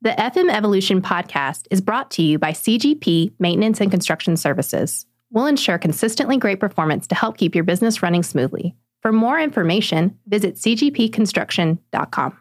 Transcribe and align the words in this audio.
The 0.00 0.10
FM 0.10 0.48
Evolution 0.48 1.02
podcast 1.02 1.66
is 1.72 1.80
brought 1.80 2.12
to 2.12 2.22
you 2.22 2.38
by 2.38 2.52
CGP 2.52 3.32
Maintenance 3.40 3.80
and 3.80 3.90
Construction 3.90 4.36
Services. 4.36 5.06
We'll 5.32 5.46
ensure 5.46 5.76
consistently 5.76 6.36
great 6.36 6.60
performance 6.60 7.08
to 7.08 7.16
help 7.16 7.36
keep 7.36 7.52
your 7.52 7.64
business 7.64 8.00
running 8.00 8.22
smoothly. 8.22 8.76
For 9.02 9.10
more 9.10 9.40
information, 9.40 10.16
visit 10.28 10.54
cgpconstruction.com. 10.54 12.38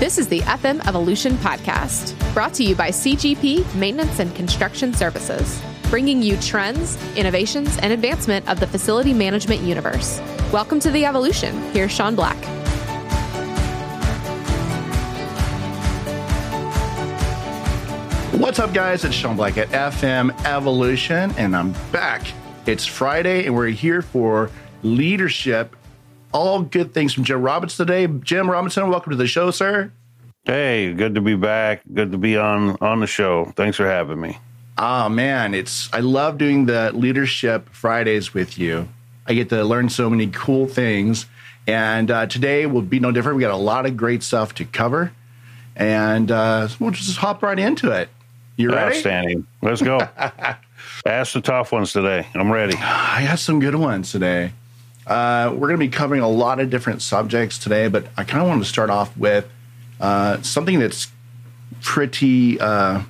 This 0.00 0.18
is 0.18 0.26
the 0.26 0.40
FM 0.40 0.84
Evolution 0.88 1.34
podcast, 1.34 2.34
brought 2.34 2.54
to 2.54 2.64
you 2.64 2.74
by 2.74 2.88
CGP 2.88 3.72
Maintenance 3.76 4.18
and 4.18 4.34
Construction 4.34 4.92
Services 4.94 5.62
bringing 5.92 6.22
you 6.22 6.38
trends, 6.38 6.96
innovations, 7.16 7.76
and 7.80 7.92
advancement 7.92 8.48
of 8.48 8.58
the 8.58 8.66
facility 8.66 9.12
management 9.12 9.60
universe. 9.60 10.22
Welcome 10.50 10.80
to 10.80 10.90
the 10.90 11.04
evolution. 11.04 11.54
Here's 11.72 11.92
Sean 11.92 12.14
Black. 12.14 12.42
What's 18.40 18.58
up, 18.58 18.72
guys? 18.72 19.04
It's 19.04 19.14
Sean 19.14 19.36
Black 19.36 19.58
at 19.58 19.68
FM 19.68 20.34
Evolution, 20.46 21.30
and 21.36 21.54
I'm 21.54 21.72
back. 21.92 22.26
It's 22.64 22.86
Friday, 22.86 23.44
and 23.44 23.54
we're 23.54 23.66
here 23.66 24.00
for 24.00 24.50
leadership. 24.82 25.76
All 26.32 26.62
good 26.62 26.94
things 26.94 27.12
from 27.12 27.24
Jim 27.24 27.42
Robinson 27.42 27.86
today. 27.86 28.06
Jim 28.22 28.50
Robinson, 28.50 28.88
welcome 28.88 29.10
to 29.10 29.16
the 29.18 29.26
show, 29.26 29.50
sir. 29.50 29.92
Hey, 30.44 30.94
good 30.94 31.16
to 31.16 31.20
be 31.20 31.34
back. 31.34 31.82
Good 31.92 32.12
to 32.12 32.18
be 32.18 32.38
on 32.38 32.78
on 32.80 33.00
the 33.00 33.06
show. 33.06 33.52
Thanks 33.56 33.76
for 33.76 33.86
having 33.86 34.18
me. 34.18 34.38
Oh 34.78 35.08
man, 35.08 35.54
it's 35.54 35.92
I 35.92 36.00
love 36.00 36.38
doing 36.38 36.66
the 36.66 36.92
leadership 36.94 37.68
Fridays 37.70 38.32
with 38.32 38.58
you. 38.58 38.88
I 39.26 39.34
get 39.34 39.48
to 39.50 39.64
learn 39.64 39.88
so 39.88 40.08
many 40.08 40.28
cool 40.28 40.66
things, 40.66 41.26
and 41.66 42.10
uh, 42.10 42.26
today 42.26 42.66
will 42.66 42.82
be 42.82 42.98
no 42.98 43.12
different. 43.12 43.36
We 43.36 43.42
got 43.42 43.52
a 43.52 43.56
lot 43.56 43.86
of 43.86 43.96
great 43.96 44.22
stuff 44.22 44.54
to 44.56 44.64
cover, 44.64 45.12
and 45.76 46.30
uh, 46.30 46.68
we'll 46.80 46.90
just 46.90 47.18
hop 47.18 47.42
right 47.42 47.58
into 47.58 47.90
it. 47.90 48.08
You 48.56 48.70
ready? 48.70 48.96
Outstanding. 48.96 49.46
Let's 49.60 49.82
go. 49.82 49.98
Ask 51.06 51.34
the 51.34 51.40
tough 51.40 51.72
ones 51.72 51.92
today. 51.92 52.26
I'm 52.34 52.50
ready. 52.50 52.74
I 52.78 53.24
got 53.26 53.38
some 53.38 53.60
good 53.60 53.74
ones 53.74 54.10
today. 54.10 54.52
Uh, 55.06 55.50
we're 55.52 55.68
going 55.68 55.80
to 55.80 55.86
be 55.86 55.88
covering 55.88 56.20
a 56.20 56.28
lot 56.28 56.60
of 56.60 56.70
different 56.70 57.02
subjects 57.02 57.58
today, 57.58 57.88
but 57.88 58.06
I 58.16 58.24
kind 58.24 58.42
of 58.42 58.48
want 58.48 58.62
to 58.62 58.68
start 58.68 58.88
off 58.88 59.16
with 59.16 59.48
uh, 60.00 60.40
something 60.42 60.78
that's 60.78 61.08
pretty 61.82 62.60
uh, 62.60 63.02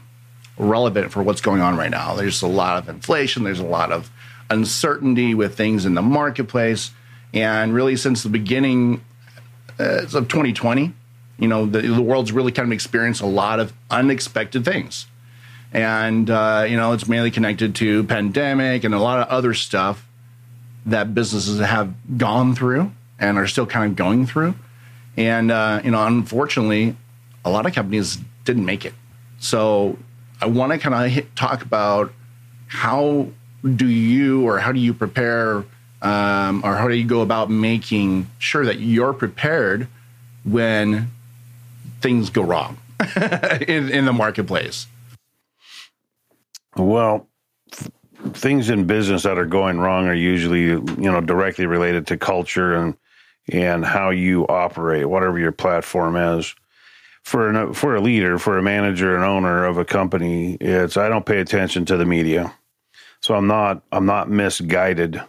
relevant 0.62 1.12
for 1.12 1.22
what's 1.22 1.40
going 1.40 1.60
on 1.60 1.76
right 1.76 1.90
now. 1.90 2.14
There's 2.14 2.42
a 2.42 2.48
lot 2.48 2.78
of 2.78 2.88
inflation, 2.88 3.44
there's 3.44 3.60
a 3.60 3.66
lot 3.66 3.92
of 3.92 4.10
uncertainty 4.50 5.34
with 5.34 5.56
things 5.56 5.84
in 5.84 5.94
the 5.94 6.02
marketplace. 6.02 6.90
And 7.34 7.74
really, 7.74 7.96
since 7.96 8.22
the 8.22 8.28
beginning 8.28 9.02
uh, 9.80 10.02
of 10.02 10.28
2020, 10.28 10.92
you 11.38 11.48
know, 11.48 11.66
the, 11.66 11.80
the, 11.80 12.02
world's 12.02 12.30
really 12.30 12.52
kind 12.52 12.68
of 12.68 12.72
experienced 12.72 13.22
a 13.22 13.26
lot 13.26 13.58
of 13.58 13.72
unexpected 13.90 14.64
things. 14.64 15.06
And, 15.72 16.28
uh, 16.28 16.66
you 16.68 16.76
know, 16.76 16.92
it's 16.92 17.08
mainly 17.08 17.30
connected 17.30 17.74
to 17.76 18.04
pandemic 18.04 18.84
and 18.84 18.94
a 18.94 19.00
lot 19.00 19.20
of 19.20 19.28
other 19.28 19.54
stuff 19.54 20.06
that 20.84 21.14
businesses 21.14 21.58
have 21.60 21.94
gone 22.18 22.54
through 22.54 22.92
and 23.18 23.38
are 23.38 23.46
still 23.46 23.66
kind 23.66 23.90
of 23.90 23.96
going 23.96 24.26
through. 24.26 24.54
And, 25.16 25.50
uh, 25.50 25.80
you 25.82 25.90
know, 25.90 26.06
unfortunately, 26.06 26.96
a 27.44 27.50
lot 27.50 27.66
of 27.66 27.74
companies 27.74 28.18
didn't 28.44 28.64
make 28.64 28.84
it. 28.84 28.94
So 29.38 29.96
I 30.42 30.46
want 30.46 30.72
to 30.72 30.78
kind 30.78 31.18
of 31.18 31.34
talk 31.36 31.62
about 31.62 32.12
how 32.66 33.28
do 33.64 33.86
you 33.86 34.44
or 34.44 34.58
how 34.58 34.72
do 34.72 34.80
you 34.80 34.92
prepare 34.92 35.64
um, 36.02 36.62
or 36.64 36.74
how 36.74 36.88
do 36.88 36.96
you 36.96 37.06
go 37.06 37.20
about 37.20 37.48
making 37.48 38.28
sure 38.40 38.64
that 38.64 38.80
you're 38.80 39.12
prepared 39.12 39.86
when 40.44 41.12
things 42.00 42.28
go 42.28 42.42
wrong 42.42 42.76
in, 43.68 43.88
in 43.88 44.04
the 44.04 44.12
marketplace? 44.12 44.88
Well, 46.76 47.28
things 48.32 48.68
in 48.68 48.84
business 48.88 49.22
that 49.22 49.38
are 49.38 49.46
going 49.46 49.78
wrong 49.78 50.08
are 50.08 50.14
usually 50.14 50.62
you 50.62 50.80
know 50.96 51.20
directly 51.20 51.66
related 51.66 52.08
to 52.08 52.16
culture 52.16 52.74
and 52.74 52.96
and 53.52 53.84
how 53.84 54.10
you 54.10 54.44
operate, 54.48 55.08
whatever 55.08 55.38
your 55.38 55.52
platform 55.52 56.16
is 56.16 56.52
for 57.22 57.48
an, 57.48 57.74
for 57.74 57.94
a 57.96 58.00
leader, 58.00 58.38
for 58.38 58.58
a 58.58 58.62
manager 58.62 59.14
and 59.14 59.24
owner 59.24 59.64
of 59.64 59.78
a 59.78 59.84
company, 59.84 60.56
it's 60.60 60.96
I 60.96 61.08
don't 61.08 61.26
pay 61.26 61.40
attention 61.40 61.84
to 61.86 61.96
the 61.96 62.04
media, 62.04 62.54
so 63.20 63.34
I'm 63.34 63.46
not 63.46 63.82
I'm 63.92 64.06
not 64.06 64.28
misguided. 64.28 65.22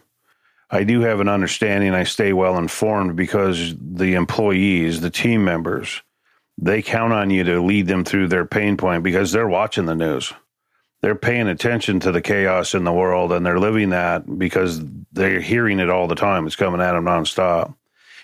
I 0.70 0.84
do 0.84 1.02
have 1.02 1.20
an 1.20 1.30
understanding. 1.30 1.94
I 1.94 2.04
stay 2.04 2.34
well 2.34 2.58
informed 2.58 3.16
because 3.16 3.76
the 3.80 4.16
employees, 4.16 5.02
the 5.02 5.12
team 5.12 5.46
members, 5.46 6.02
they 6.58 6.82
count 6.82 7.14
on 7.14 7.30
you 7.30 7.44
to 7.44 7.62
lead 7.62 7.88
them 7.88 8.04
through 8.04 8.28
their 8.28 8.46
pain 8.46 8.78
point 8.78 9.04
because 9.04 9.32
they're 9.32 9.48
watching 9.48 9.86
the 9.86 9.96
news. 9.96 10.34
They're 11.02 11.16
paying 11.16 11.48
attention 11.48 12.00
to 12.02 12.12
the 12.12 12.22
chaos 12.22 12.74
in 12.74 12.86
the 12.86 12.94
world 12.94 13.32
and 13.34 13.46
they're 13.46 13.60
living 13.60 13.90
that 13.90 14.40
because 14.40 14.82
they're 15.12 15.42
hearing 15.42 15.80
it 15.80 15.90
all 15.90 16.08
the 16.08 16.16
time. 16.16 16.48
It's 16.48 16.56
coming 16.56 16.82
at 16.82 16.94
them 16.94 17.06
nonstop. 17.06 17.76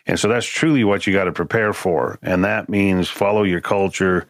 And 0.06 0.20
so 0.20 0.28
that's 0.28 0.46
truly 0.46 0.84
what 0.84 1.06
you 1.06 1.14
got 1.14 1.26
to 1.26 1.32
prepare 1.32 1.74
for. 1.74 2.20
And 2.22 2.44
that 2.46 2.70
means 2.70 3.10
follow 3.10 3.44
your 3.44 3.62
culture. 3.62 4.30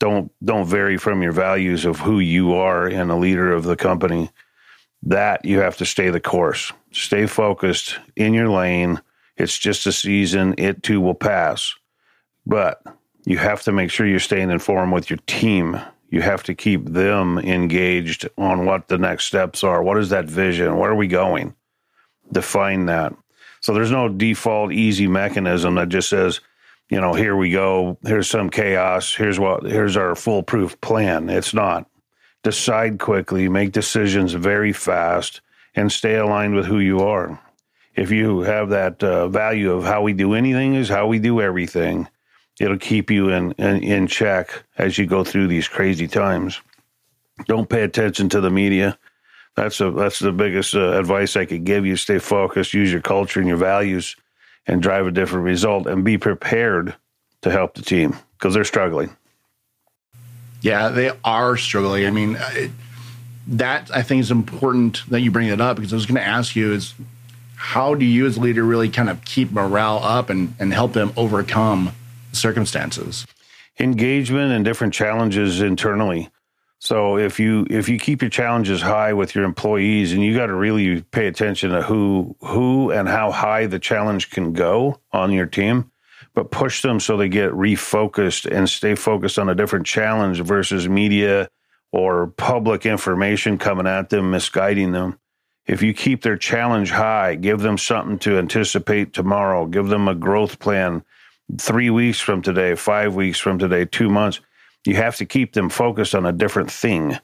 Don't 0.00 0.30
don't 0.44 0.66
vary 0.66 0.96
from 0.96 1.22
your 1.22 1.32
values 1.32 1.84
of 1.84 2.00
who 2.00 2.20
you 2.20 2.54
are 2.54 2.86
and 2.86 3.10
a 3.10 3.16
leader 3.16 3.52
of 3.52 3.64
the 3.64 3.76
company. 3.76 4.30
That 5.02 5.44
you 5.44 5.60
have 5.60 5.76
to 5.78 5.86
stay 5.86 6.10
the 6.10 6.20
course. 6.20 6.72
Stay 6.92 7.26
focused 7.26 7.98
in 8.16 8.34
your 8.34 8.48
lane. 8.48 9.00
It's 9.36 9.56
just 9.56 9.86
a 9.86 9.92
season. 9.92 10.54
It 10.58 10.82
too 10.82 11.00
will 11.00 11.14
pass. 11.14 11.74
But 12.44 12.82
you 13.24 13.38
have 13.38 13.62
to 13.62 13.72
make 13.72 13.90
sure 13.90 14.06
you're 14.06 14.20
staying 14.20 14.50
informed 14.50 14.92
with 14.92 15.10
your 15.10 15.18
team. 15.26 15.80
You 16.10 16.22
have 16.22 16.42
to 16.44 16.54
keep 16.54 16.86
them 16.86 17.38
engaged 17.38 18.28
on 18.38 18.64
what 18.64 18.88
the 18.88 18.98
next 18.98 19.26
steps 19.26 19.62
are. 19.62 19.82
What 19.82 19.98
is 19.98 20.08
that 20.10 20.24
vision? 20.24 20.76
Where 20.78 20.90
are 20.90 20.96
we 20.96 21.06
going? 21.06 21.54
Define 22.32 22.86
that. 22.86 23.14
So 23.60 23.74
there's 23.74 23.90
no 23.90 24.08
default 24.08 24.72
easy 24.72 25.06
mechanism 25.06 25.74
that 25.76 25.88
just 25.88 26.08
says, 26.08 26.40
you 26.88 27.00
know, 27.00 27.14
here 27.14 27.36
we 27.36 27.50
go, 27.50 27.98
here's 28.04 28.28
some 28.28 28.50
chaos, 28.50 29.14
here's 29.14 29.38
what 29.38 29.64
here's 29.64 29.96
our 29.96 30.14
foolproof 30.14 30.80
plan. 30.80 31.28
It's 31.28 31.52
not. 31.52 31.88
Decide 32.42 32.98
quickly, 32.98 33.48
make 33.48 33.72
decisions 33.72 34.32
very 34.32 34.72
fast 34.72 35.40
and 35.74 35.92
stay 35.92 36.16
aligned 36.16 36.54
with 36.54 36.66
who 36.66 36.78
you 36.78 37.00
are. 37.00 37.40
If 37.94 38.10
you 38.10 38.40
have 38.40 38.70
that 38.70 39.02
uh, 39.02 39.28
value 39.28 39.72
of 39.72 39.84
how 39.84 40.02
we 40.02 40.12
do 40.12 40.34
anything 40.34 40.74
is 40.74 40.88
how 40.88 41.08
we 41.08 41.18
do 41.18 41.40
everything, 41.40 42.08
it'll 42.60 42.78
keep 42.78 43.10
you 43.10 43.30
in, 43.30 43.52
in 43.52 43.82
in 43.82 44.06
check 44.06 44.64
as 44.78 44.96
you 44.96 45.06
go 45.06 45.24
through 45.24 45.48
these 45.48 45.68
crazy 45.68 46.08
times. 46.08 46.60
Don't 47.46 47.68
pay 47.68 47.82
attention 47.82 48.28
to 48.30 48.40
the 48.40 48.50
media 48.50 48.98
that's 49.58 49.80
a 49.80 49.90
that's 49.90 50.20
the 50.20 50.32
biggest 50.32 50.74
uh, 50.74 50.98
advice 50.98 51.36
I 51.36 51.44
could 51.44 51.64
give 51.64 51.84
you. 51.84 51.96
Stay 51.96 52.18
focused, 52.18 52.74
use 52.74 52.92
your 52.92 53.00
culture 53.00 53.40
and 53.40 53.48
your 53.48 53.58
values, 53.58 54.16
and 54.66 54.80
drive 54.80 55.06
a 55.06 55.10
different 55.10 55.44
result, 55.44 55.86
and 55.86 56.04
be 56.04 56.16
prepared 56.16 56.94
to 57.42 57.50
help 57.50 57.74
the 57.74 57.82
team 57.82 58.16
because 58.36 58.54
they're 58.54 58.64
struggling. 58.64 59.14
Yeah, 60.60 60.88
they 60.88 61.10
are 61.24 61.56
struggling. 61.56 62.06
I 62.06 62.10
mean, 62.10 62.36
it, 62.52 62.70
that 63.48 63.90
I 63.94 64.02
think 64.02 64.20
is 64.20 64.30
important 64.30 65.02
that 65.08 65.20
you 65.20 65.30
bring 65.30 65.48
it 65.48 65.60
up 65.60 65.76
because 65.76 65.92
I 65.92 65.96
was 65.96 66.06
going 66.06 66.20
to 66.20 66.26
ask 66.26 66.54
you 66.54 66.72
is 66.72 66.94
how 67.54 67.94
do 67.94 68.04
you 68.04 68.26
as 68.26 68.36
a 68.36 68.40
leader 68.40 68.62
really 68.62 68.88
kind 68.88 69.10
of 69.10 69.24
keep 69.24 69.50
morale 69.50 69.98
up 70.02 70.30
and, 70.30 70.54
and 70.60 70.72
help 70.72 70.92
them 70.92 71.12
overcome 71.16 71.92
circumstances? 72.32 73.26
Engagement 73.80 74.52
and 74.52 74.64
different 74.64 74.94
challenges 74.94 75.60
internally. 75.60 76.28
So 76.80 77.18
if 77.18 77.40
you 77.40 77.66
if 77.68 77.88
you 77.88 77.98
keep 77.98 78.22
your 78.22 78.30
challenges 78.30 78.80
high 78.80 79.12
with 79.12 79.34
your 79.34 79.44
employees, 79.44 80.12
and 80.12 80.22
you 80.22 80.34
got 80.34 80.46
to 80.46 80.54
really 80.54 81.00
pay 81.02 81.26
attention 81.26 81.70
to 81.70 81.82
who 81.82 82.36
who 82.40 82.90
and 82.92 83.08
how 83.08 83.32
high 83.32 83.66
the 83.66 83.80
challenge 83.80 84.30
can 84.30 84.52
go 84.52 85.00
on 85.12 85.32
your 85.32 85.46
team, 85.46 85.90
but 86.34 86.52
push 86.52 86.82
them 86.82 87.00
so 87.00 87.16
they 87.16 87.28
get 87.28 87.50
refocused 87.50 88.50
and 88.50 88.68
stay 88.68 88.94
focused 88.94 89.38
on 89.38 89.48
a 89.48 89.54
different 89.54 89.86
challenge 89.86 90.40
versus 90.40 90.88
media 90.88 91.48
or 91.90 92.28
public 92.28 92.86
information 92.86 93.58
coming 93.58 93.86
at 93.86 94.10
them, 94.10 94.30
misguiding 94.30 94.92
them. 94.92 95.18
If 95.66 95.82
you 95.82 95.92
keep 95.92 96.22
their 96.22 96.36
challenge 96.36 96.90
high, 96.90 97.34
give 97.34 97.60
them 97.60 97.76
something 97.76 98.18
to 98.20 98.38
anticipate 98.38 99.12
tomorrow, 99.12 99.66
give 99.66 99.88
them 99.88 100.06
a 100.06 100.14
growth 100.14 100.60
plan 100.60 101.02
three 101.58 101.90
weeks 101.90 102.20
from 102.20 102.40
today, 102.40 102.74
five 102.74 103.14
weeks 103.14 103.38
from 103.38 103.58
today, 103.58 103.84
two 103.84 104.08
months 104.08 104.40
you 104.88 104.96
have 104.96 105.16
to 105.18 105.26
keep 105.26 105.54
them 105.54 105.70
focused 105.70 106.16
on 106.16 106.26
a 106.26 106.32
different 106.32 106.72
thing. 106.72 107.18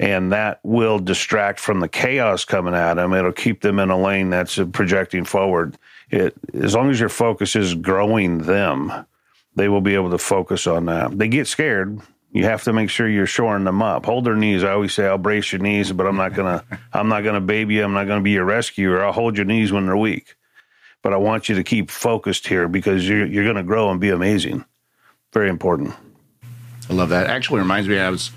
And 0.00 0.32
that 0.32 0.60
will 0.64 0.98
distract 1.00 1.60
from 1.60 1.80
the 1.80 1.88
chaos 1.88 2.44
coming 2.44 2.74
at 2.74 2.94
them. 2.94 3.14
It'll 3.14 3.32
keep 3.32 3.62
them 3.62 3.78
in 3.80 3.90
a 3.90 3.98
lane 4.00 4.30
that's 4.30 4.58
projecting 4.72 5.24
forward. 5.24 5.78
It, 6.10 6.34
as 6.54 6.74
long 6.74 6.90
as 6.90 7.00
your 7.00 7.10
focus 7.10 7.56
is 7.56 7.74
growing 7.74 8.40
them, 8.40 8.92
they 9.56 9.68
will 9.68 9.82
be 9.82 9.94
able 9.94 10.10
to 10.12 10.18
focus 10.18 10.66
on 10.66 10.86
that. 10.86 11.18
They 11.18 11.28
get 11.28 11.48
scared. 11.48 12.00
You 12.32 12.44
have 12.44 12.64
to 12.64 12.74
make 12.74 12.90
sure 12.90 13.08
you're 13.08 13.26
shoring 13.26 13.64
them 13.64 13.82
up. 13.82 14.06
Hold 14.06 14.26
their 14.26 14.36
knees. 14.36 14.64
I 14.64 14.72
always 14.72 14.94
say 14.94 15.06
I'll 15.06 15.18
brace 15.18 15.52
your 15.52 15.62
knees, 15.62 15.92
but 15.92 16.06
I'm 16.06 16.16
not 16.16 16.34
gonna 16.34 16.64
I'm 16.94 17.08
not 17.08 17.22
gonna 17.24 17.40
baby 17.42 17.76
you. 17.76 17.84
I'm 17.84 17.94
not 17.94 18.06
gonna 18.08 18.22
be 18.22 18.32
your 18.32 18.46
rescuer. 18.46 19.04
I'll 19.04 19.12
hold 19.12 19.36
your 19.38 19.46
knees 19.46 19.72
when 19.72 19.86
they're 19.86 19.96
weak. 19.96 20.28
but 21.02 21.14
I 21.14 21.18
want 21.18 21.50
you 21.50 21.56
to 21.56 21.64
keep 21.64 21.90
focused 21.90 22.48
here 22.48 22.68
because 22.68 23.08
you're 23.08 23.26
you're 23.26 23.44
going 23.44 23.56
to 23.56 23.64
grow 23.64 23.90
and 23.90 24.00
be 24.00 24.10
amazing. 24.10 24.64
Very 25.32 25.50
important. 25.50 25.94
I 26.88 26.92
love 26.92 27.10
that. 27.10 27.28
Actually, 27.28 27.60
reminds 27.60 27.88
me. 27.88 27.98
I 27.98 28.10
was 28.10 28.30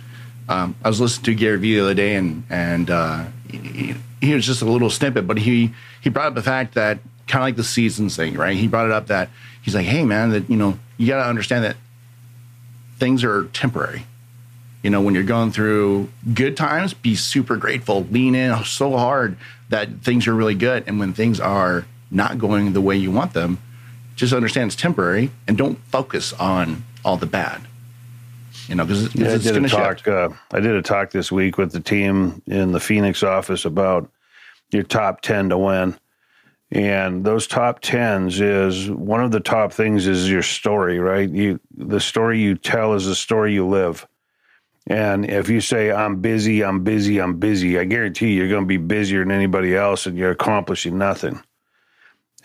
um, 0.50 0.76
I 0.84 0.88
was 0.88 1.02
listening 1.02 1.26
to 1.26 1.36
Gary 1.36 1.58
Vee 1.58 1.76
the 1.76 1.82
other 1.82 1.94
day, 1.94 2.16
and 2.16 2.44
and 2.50 2.90
uh, 2.90 3.26
he, 3.50 3.96
he 4.22 4.34
was 4.34 4.46
just 4.46 4.62
a 4.62 4.66
little 4.66 4.90
snippet, 4.90 5.28
but 5.28 5.38
he 5.38 5.74
he 6.02 6.10
brought 6.10 6.28
up 6.28 6.36
the 6.36 6.44
fact 6.44 6.76
that 6.76 7.00
kind 7.28 7.42
of 7.42 7.48
like 7.48 7.56
the 7.58 7.64
seasons 7.64 8.16
thing, 8.16 8.36
right? 8.36 8.56
He 8.56 8.68
brought 8.68 8.86
it 8.86 8.92
up 8.92 9.08
that 9.08 9.30
he's 9.62 9.76
like, 9.76 9.86
hey 9.86 10.06
man, 10.06 10.30
that 10.32 10.50
you 10.50 10.56
know 10.56 10.80
you 10.98 11.08
got 11.08 11.24
to 11.24 11.30
understand 11.30 11.66
that 11.66 11.76
things 12.98 13.24
are 13.24 13.46
temporary. 13.46 14.06
You 14.84 14.90
know, 14.90 15.02
when 15.02 15.14
you're 15.16 15.24
going 15.24 15.52
through 15.52 16.10
good 16.34 16.56
times, 16.56 16.94
be 16.94 17.16
super 17.16 17.58
grateful, 17.58 18.04
lean 18.10 18.36
in 18.36 18.64
so 18.64 18.96
hard 18.96 19.38
that 19.70 20.02
things 20.02 20.28
are 20.28 20.34
really 20.34 20.56
good, 20.56 20.86
and 20.88 21.00
when 21.00 21.14
things 21.14 21.40
are 21.42 21.86
not 22.10 22.38
going 22.38 22.72
the 22.72 22.80
way 22.80 22.96
you 22.96 23.12
want 23.12 23.34
them, 23.34 23.58
just 24.16 24.32
understand 24.32 24.72
it's 24.72 24.82
temporary 24.82 25.30
and 25.46 25.58
don't 25.58 25.78
focus 25.90 26.32
on 26.34 26.86
all 27.04 27.18
the 27.18 27.26
bad 27.26 27.68
you 28.68 28.76
know, 28.76 28.86
because 28.86 29.14
Yeah, 29.16 29.30
I 29.30 29.34
it's 29.34 29.44
did 29.44 29.54
going 29.54 29.66
a 29.66 29.70
to 29.70 29.76
talk. 29.76 30.08
Uh, 30.08 30.30
I 30.52 30.60
did 30.60 30.76
a 30.76 30.82
talk 30.82 31.12
this 31.12 31.32
week 31.32 31.58
with 31.58 31.72
the 31.72 31.80
team 31.80 32.42
in 32.48 32.72
the 32.72 32.80
Phoenix 32.80 33.24
office 33.24 33.66
about 33.66 34.12
your 34.72 34.84
top 34.84 35.22
ten 35.22 35.50
to 35.50 35.58
win, 35.58 35.98
and 36.72 37.24
those 37.24 37.48
top 37.48 37.80
tens 37.80 38.40
is 38.42 38.90
one 38.92 39.24
of 39.24 39.32
the 39.32 39.40
top 39.40 39.72
things 39.72 40.08
is 40.08 40.30
your 40.30 40.44
story, 40.44 41.00
right? 41.00 41.30
You 41.30 41.60
the 41.76 42.00
story 42.00 42.40
you 42.40 42.56
tell 42.56 42.94
is 42.94 43.06
the 43.06 43.16
story 43.16 43.54
you 43.54 43.68
live. 43.68 44.08
And 44.90 45.30
if 45.30 45.50
you 45.50 45.60
say 45.60 45.92
I'm 45.92 46.22
busy, 46.22 46.64
I'm 46.64 46.84
busy, 46.84 47.20
I'm 47.20 47.40
busy, 47.40 47.78
I 47.78 47.84
guarantee 47.84 48.30
you, 48.30 48.36
you're 48.38 48.50
going 48.50 48.64
to 48.64 48.68
be 48.68 48.78
busier 48.78 49.20
than 49.20 49.32
anybody 49.32 49.76
else, 49.76 50.06
and 50.06 50.18
you're 50.18 50.32
accomplishing 50.32 50.98
nothing. 50.98 51.42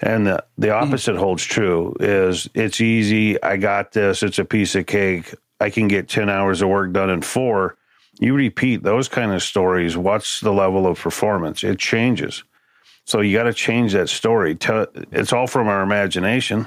And 0.01 0.27
the, 0.27 0.45
the 0.59 0.71
opposite 0.71 1.17
holds 1.17 1.45
true 1.45 1.95
is 2.01 2.51
it's 2.55 2.81
easy. 2.81 3.41
I 3.41 3.57
got 3.57 3.93
this. 3.93 4.25
It's 4.25 4.41
a 4.41 4.45
piece 4.45 4.75
of 4.75 4.87
cake. 4.87 5.33
I 5.63 5.71
can 5.71 5.87
get 5.87 6.09
10 6.09 6.29
hours 6.29 6.61
of 6.61 6.69
work 6.69 6.93
done 6.93 7.09
in 7.09 7.23
four. 7.23 7.77
You 8.19 8.35
repeat 8.35 8.83
those 8.83 9.09
kind 9.09 9.33
of 9.33 9.43
stories. 9.43 9.97
What's 9.97 10.41
the 10.41 10.53
level 10.53 10.87
of 10.87 10.99
performance? 10.99 11.63
It 11.63 11.79
changes. 11.79 12.43
So 13.05 13.21
you 13.21 13.37
got 13.37 13.45
to 13.45 13.55
change 13.55 13.93
that 13.93 14.09
story. 14.09 14.59
It's 14.61 15.33
all 15.33 15.47
from 15.47 15.69
our 15.69 15.83
imagination. 15.83 16.67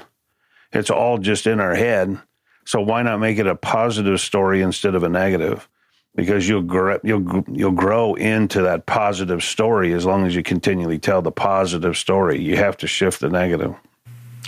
It's 0.72 0.90
all 0.90 1.18
just 1.18 1.46
in 1.46 1.60
our 1.60 1.74
head. 1.74 2.18
So 2.64 2.80
why 2.80 3.02
not 3.02 3.20
make 3.20 3.38
it 3.38 3.46
a 3.46 3.54
positive 3.54 4.20
story 4.20 4.62
instead 4.62 4.94
of 4.94 5.02
a 5.02 5.08
negative? 5.08 5.68
Because 6.14 6.48
you'll 6.48 6.62
grow, 6.62 6.98
you'll 7.04 7.44
you'll 7.52 7.72
grow 7.72 8.14
into 8.14 8.62
that 8.62 8.86
positive 8.86 9.44
story 9.44 9.92
as 9.92 10.06
long 10.06 10.26
as 10.26 10.34
you 10.34 10.42
continually 10.42 10.98
tell 10.98 11.20
the 11.20 11.30
positive 11.30 11.96
story. 11.96 12.40
You 12.40 12.56
have 12.56 12.78
to 12.78 12.86
shift 12.86 13.20
the 13.20 13.28
negative. 13.28 13.74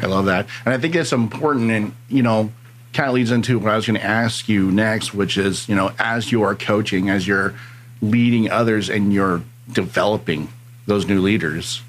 I 0.01 0.07
love 0.07 0.25
that. 0.27 0.47
And 0.65 0.75
I 0.75 0.79
think 0.79 0.95
it's 0.95 1.13
important 1.13 1.71
and, 1.71 1.95
you 2.09 2.23
know, 2.23 2.51
kind 2.99 3.11
of 3.11 3.15
leads 3.15 3.31
into 3.31 3.61
what 3.61 3.71
I 3.71 3.77
was 3.77 3.87
going 3.87 4.01
to 4.01 4.05
ask 4.05 4.49
you 4.49 4.73
next, 4.73 5.15
which 5.15 5.39
is, 5.39 5.69
you 5.69 5.77
know, 5.77 5.93
as 6.01 6.33
you're 6.33 6.57
coaching, 6.57 7.11
as 7.11 7.29
you're 7.29 7.55
leading 8.03 8.51
others 8.51 8.91
and 8.91 9.13
you're 9.13 9.41
developing 9.71 10.49
those 10.87 11.07
new 11.07 11.21
leaders, 11.21 11.81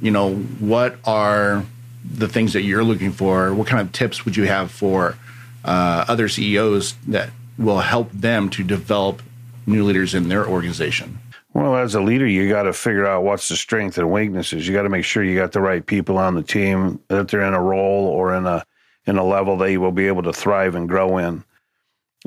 you 0.00 0.10
know, 0.10 0.34
what 0.34 0.96
are 1.04 1.66
the 2.02 2.28
things 2.28 2.54
that 2.54 2.62
you're 2.62 2.82
looking 2.82 3.12
for? 3.12 3.52
What 3.52 3.66
kind 3.66 3.86
of 3.86 3.92
tips 3.92 4.24
would 4.24 4.34
you 4.34 4.44
have 4.44 4.70
for 4.70 5.18
uh, 5.66 6.06
other 6.08 6.30
CEOs 6.30 6.94
that 7.08 7.28
will 7.58 7.80
help 7.80 8.10
them 8.12 8.48
to 8.50 8.64
develop 8.64 9.20
new 9.66 9.84
leaders 9.84 10.14
in 10.14 10.30
their 10.30 10.48
organization? 10.48 11.18
Well, 11.52 11.76
as 11.76 11.94
a 11.94 12.00
leader, 12.00 12.26
you 12.26 12.48
got 12.48 12.62
to 12.62 12.72
figure 12.72 13.04
out 13.04 13.22
what's 13.22 13.50
the 13.50 13.56
strength 13.56 13.98
and 13.98 14.10
weaknesses. 14.10 14.66
You 14.66 14.72
got 14.72 14.84
to 14.84 14.88
make 14.88 15.04
sure 15.04 15.22
you 15.22 15.36
got 15.36 15.52
the 15.52 15.60
right 15.60 15.84
people 15.84 16.16
on 16.16 16.36
the 16.36 16.42
team 16.42 17.00
that 17.08 17.28
they're 17.28 17.42
in 17.42 17.52
a 17.52 17.60
role 17.60 18.06
or 18.06 18.32
in 18.32 18.46
a 18.46 18.64
in 19.06 19.16
a 19.16 19.24
level 19.24 19.56
they 19.56 19.76
will 19.76 19.92
be 19.92 20.06
able 20.06 20.22
to 20.22 20.32
thrive 20.32 20.74
and 20.74 20.88
grow 20.88 21.18
in. 21.18 21.44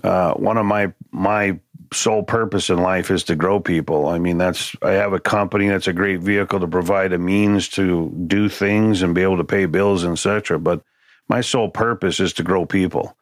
Uh, 0.04 0.34
one 0.34 0.58
of 0.58 0.66
my 0.66 0.94
my 1.12 1.58
sole 1.94 2.24
purpose 2.24 2.70
in 2.70 2.78
life 2.78 3.10
is 3.12 3.24
to 3.24 3.36
grow 3.36 3.60
people. 3.60 4.08
I 4.08 4.20
mean, 4.20 4.38
that's 4.38 4.76
I 4.82 4.92
have 4.92 5.14
a 5.14 5.20
company 5.20 5.68
that's 5.68 5.88
a 5.88 5.94
great 5.94 6.20
vehicle 6.20 6.60
to 6.60 6.68
provide 6.68 7.14
a 7.14 7.18
means 7.18 7.70
to 7.70 8.12
do 8.28 8.50
things 8.50 9.02
and 9.02 9.16
be 9.16 9.22
able 9.22 9.38
to 9.38 9.44
pay 9.44 9.66
bills, 9.66 10.04
etc. 10.04 10.60
But 10.60 10.82
my 11.30 11.42
sole 11.42 11.70
purpose 11.70 12.20
is 12.20 12.34
to 12.34 12.44
grow 12.44 12.66
people, 12.66 13.16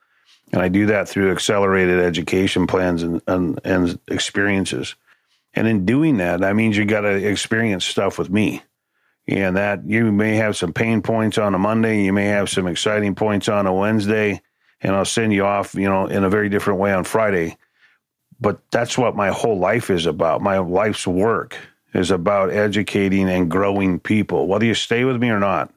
and 0.51 0.61
I 0.61 0.67
do 0.67 0.87
that 0.87 1.07
through 1.07 1.31
accelerated 1.31 1.99
education 1.99 2.65
plans 2.65 3.03
and 3.03 3.21
and, 3.27 3.59
and 3.63 3.99
experiences. 4.07 4.95
And 5.55 5.67
in 5.67 5.85
doing 5.85 6.17
that, 6.17 6.39
that 6.39 6.55
means 6.55 6.75
you 6.75 6.85
got 6.85 7.01
to 7.01 7.27
experience 7.27 7.85
stuff 7.85 8.17
with 8.17 8.31
me. 8.31 8.63
And 9.27 9.55
that 9.55 9.85
you 9.85 10.11
may 10.11 10.35
have 10.35 10.57
some 10.57 10.73
pain 10.73 11.01
points 11.01 11.37
on 11.37 11.55
a 11.55 11.59
Monday, 11.59 12.03
you 12.03 12.13
may 12.13 12.25
have 12.25 12.49
some 12.49 12.67
exciting 12.67 13.15
points 13.15 13.47
on 13.47 13.65
a 13.65 13.73
Wednesday, 13.73 14.41
and 14.81 14.95
I'll 14.95 15.05
send 15.05 15.31
you 15.31 15.45
off, 15.45 15.75
you 15.75 15.87
know, 15.87 16.07
in 16.07 16.23
a 16.23 16.29
very 16.29 16.49
different 16.49 16.79
way 16.79 16.93
on 16.93 17.05
Friday. 17.05 17.57
But 18.41 18.59
that's 18.71 18.97
what 18.97 19.15
my 19.15 19.29
whole 19.29 19.57
life 19.57 19.89
is 19.89 20.05
about. 20.05 20.41
My 20.41 20.57
life's 20.57 21.07
work 21.07 21.57
is 21.93 22.11
about 22.11 22.51
educating 22.51 23.29
and 23.29 23.49
growing 23.49 23.99
people, 23.99 24.47
whether 24.47 24.65
you 24.65 24.73
stay 24.73 25.05
with 25.05 25.21
me 25.21 25.29
or 25.29 25.39
not. 25.39 25.73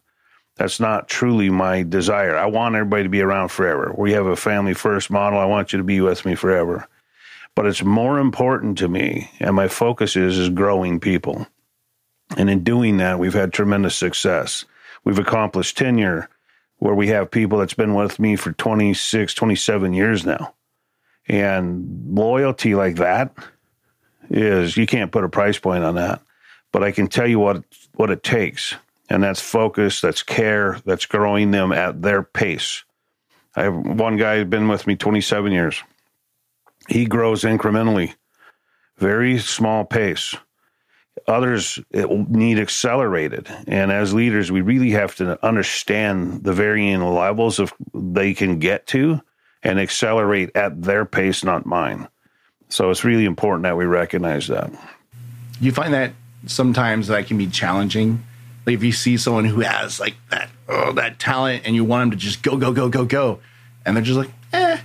That's 0.57 0.81
not 0.81 1.09
truly 1.09 1.51
my 1.51 1.83
desire. 1.83 2.37
I 2.37 2.47
want 2.47 2.75
everybody 2.75 3.05
to 3.05 3.09
be 3.09 3.21
around 3.21 3.49
forever. 3.49 3.95
We 3.97 4.13
have 4.13 4.27
a 4.27 4.37
family 4.37 4.75
first 4.75 5.11
model. 5.11 5.39
I 5.39 5.45
want 5.45 5.73
you 5.73 5.77
to 5.77 5.85
be 5.85 6.01
with 6.01 6.25
me 6.25 6.35
forever 6.35 6.89
but 7.57 7.67
it's 7.67 7.83
more 7.83 8.21
important 8.21 8.79
to 8.79 8.87
me 8.87 9.29
and 9.41 9.57
my 9.57 9.67
focus 9.67 10.15
is 10.15 10.39
is 10.39 10.51
growing 10.51 11.01
people 11.01 11.49
and 12.37 12.51
in 12.51 12.65
doing 12.65 12.97
that 12.99 13.19
we've 13.19 13.35
had 13.35 13.53
tremendous 13.53 13.95
success. 13.95 14.65
We've 15.05 15.19
accomplished 15.19 15.77
tenure 15.77 16.29
where 16.79 16.95
we 16.95 17.09
have 17.09 17.31
people 17.31 17.59
that's 17.59 17.75
been 17.75 17.95
with 17.95 18.19
me 18.19 18.37
for 18.37 18.53
26 18.53 19.35
27 19.35 19.95
years 19.95 20.27
now. 20.27 20.55
And 21.29 22.07
loyalty 22.11 22.75
like 22.75 22.97
that 22.97 23.35
is 24.31 24.77
you 24.77 24.87
can't 24.87 25.13
put 25.13 25.25
a 25.25 25.29
price 25.29 25.59
point 25.59 25.85
on 25.85 25.95
that. 25.97 26.21
But 26.73 26.83
i 26.83 26.93
can 26.93 27.09
tell 27.09 27.27
you 27.27 27.39
what 27.39 27.63
what 27.95 28.11
it 28.11 28.23
takes. 28.23 28.75
And 29.09 29.23
that's 29.23 29.41
focus 29.41 30.01
that's 30.01 30.23
care 30.23 30.81
that's 30.85 31.07
growing 31.07 31.53
them 31.53 31.73
at 31.73 32.03
their 32.03 32.23
pace. 32.23 32.83
I 33.55 33.65
have 33.65 33.75
one 33.75 34.17
guy 34.17 34.39
who's 34.39 34.49
been 34.49 34.69
with 34.69 34.87
me 34.87 34.97
27 34.97 35.51
years. 35.51 35.83
He 36.89 37.07
grows 37.07 37.43
incrementally, 37.43 38.15
very 38.99 39.39
small 39.39 39.85
pace. 39.85 40.35
Others 41.29 41.81
need 41.93 42.59
accelerated, 42.59 43.49
and 43.67 43.91
as 43.91 44.15
leaders, 44.15 44.53
we 44.53 44.61
really 44.61 44.91
have 44.91 45.17
to 45.17 45.45
understand 45.45 46.45
the 46.45 46.53
varying 46.53 47.01
levels 47.03 47.59
of 47.59 47.75
they 47.93 48.33
can 48.33 48.59
get 48.59 48.87
to, 48.89 49.21
and 49.63 49.81
accelerate 49.81 50.51
at 50.55 50.83
their 50.83 51.05
pace, 51.05 51.43
not 51.43 51.67
mine. 51.67 52.07
So 52.69 52.91
it's 52.91 53.05
really 53.05 53.25
important 53.25 53.65
that 53.65 53.77
we 53.77 53.85
recognize 53.85 54.47
that. 54.49 54.71
you 55.61 55.73
find 55.73 55.95
that 55.95 56.13
sometimes 56.47 57.09
that 57.09 57.27
can 57.27 57.39
be 57.39 57.47
challenging 57.49 58.23
like 58.67 58.75
if 58.75 58.85
you 58.85 58.93
see 58.93 59.17
someone 59.17 59.45
who 59.45 59.61
has 59.61 59.99
like 59.99 60.15
that 60.31 60.49
oh 60.69 60.93
that 60.93 61.19
talent 61.19 61.63
and 61.65 61.75
you 61.75 61.85
want 61.85 62.03
them 62.03 62.11
to 62.13 62.17
just 62.25 62.43
go 62.43 62.57
go 62.57 62.73
go 62.73 62.89
go 62.89 63.05
go 63.05 63.41
and 63.85 63.97
they're 63.97 64.05
just 64.05 64.19
like 64.19 64.31
eh 64.53 64.79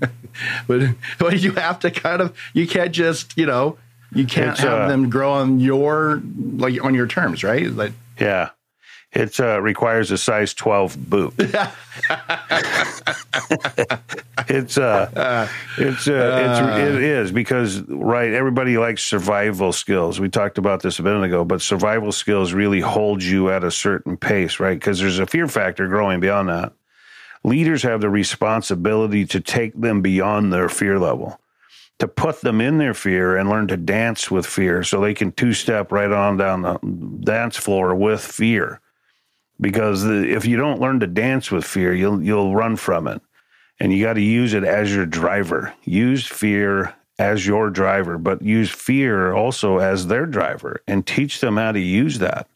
but 0.66 0.94
but 1.18 1.40
you 1.40 1.52
have 1.52 1.78
to 1.78 1.90
kind 1.90 2.20
of 2.22 2.36
you 2.54 2.66
can't 2.66 2.92
just 2.92 3.36
you 3.36 3.46
know 3.46 3.76
you 4.12 4.26
can't 4.26 4.50
It's, 4.50 4.60
have 4.60 4.82
uh, 4.82 4.88
them 4.88 5.10
grow 5.10 5.32
on 5.32 5.60
your 5.60 6.22
like 6.56 6.82
on 6.82 6.94
your 6.94 7.06
terms 7.06 7.44
right 7.44 7.70
like 7.70 7.92
Yeah. 8.20 8.50
It 9.10 9.40
uh, 9.40 9.58
requires 9.62 10.10
a 10.10 10.18
size 10.18 10.52
12 10.52 11.08
boot. 11.08 11.32
it's 14.48 14.76
uh, 14.76 15.48
it's 15.78 16.06
uh, 16.08 16.42
it's 16.44 16.60
it 16.94 17.02
is 17.02 17.32
because 17.32 17.80
right 17.88 18.32
everybody 18.32 18.76
likes 18.76 19.02
survival 19.02 19.72
skills. 19.72 20.20
We 20.20 20.28
talked 20.28 20.58
about 20.58 20.82
this 20.82 20.98
a 20.98 21.02
minute 21.02 21.24
ago, 21.24 21.44
but 21.44 21.62
survival 21.62 22.12
skills 22.12 22.52
really 22.52 22.80
hold 22.80 23.22
you 23.22 23.50
at 23.50 23.64
a 23.64 23.70
certain 23.70 24.18
pace, 24.18 24.60
right? 24.60 24.78
Because 24.78 25.00
there's 25.00 25.18
a 25.18 25.26
fear 25.26 25.48
factor 25.48 25.88
growing 25.88 26.20
beyond 26.20 26.50
that. 26.50 26.72
Leaders 27.44 27.82
have 27.84 28.00
the 28.02 28.10
responsibility 28.10 29.24
to 29.26 29.40
take 29.40 29.72
them 29.80 30.02
beyond 30.02 30.52
their 30.52 30.68
fear 30.68 30.98
level, 30.98 31.40
to 31.98 32.08
put 32.08 32.40
them 32.42 32.60
in 32.60 32.78
their 32.78 32.94
fear 32.94 33.36
and 33.36 33.48
learn 33.48 33.68
to 33.68 33.76
dance 33.76 34.30
with 34.30 34.46
fear, 34.46 34.82
so 34.82 35.00
they 35.00 35.14
can 35.14 35.32
two 35.32 35.52
step 35.52 35.92
right 35.92 36.12
on 36.12 36.36
down 36.36 36.62
the 36.62 36.78
dance 37.24 37.56
floor 37.56 37.94
with 37.94 38.24
fear 38.24 38.80
because 39.60 40.04
if 40.04 40.44
you 40.44 40.56
don't 40.56 40.80
learn 40.80 41.00
to 41.00 41.06
dance 41.06 41.50
with 41.50 41.64
fear, 41.64 41.92
you'll 41.92 42.22
you'll 42.22 42.54
run 42.54 42.76
from 42.76 43.08
it, 43.08 43.20
and 43.80 43.92
you 43.92 44.04
got 44.04 44.14
to 44.14 44.22
use 44.22 44.54
it 44.54 44.64
as 44.64 44.94
your 44.94 45.06
driver. 45.06 45.74
Use 45.84 46.26
fear 46.26 46.94
as 47.18 47.46
your 47.46 47.70
driver, 47.70 48.18
but 48.18 48.42
use 48.42 48.70
fear 48.70 49.32
also 49.32 49.78
as 49.78 50.06
their 50.06 50.26
driver, 50.26 50.82
and 50.86 51.06
teach 51.06 51.40
them 51.40 51.56
how 51.56 51.72
to 51.72 51.80
use 51.80 52.18
that. 52.20 52.48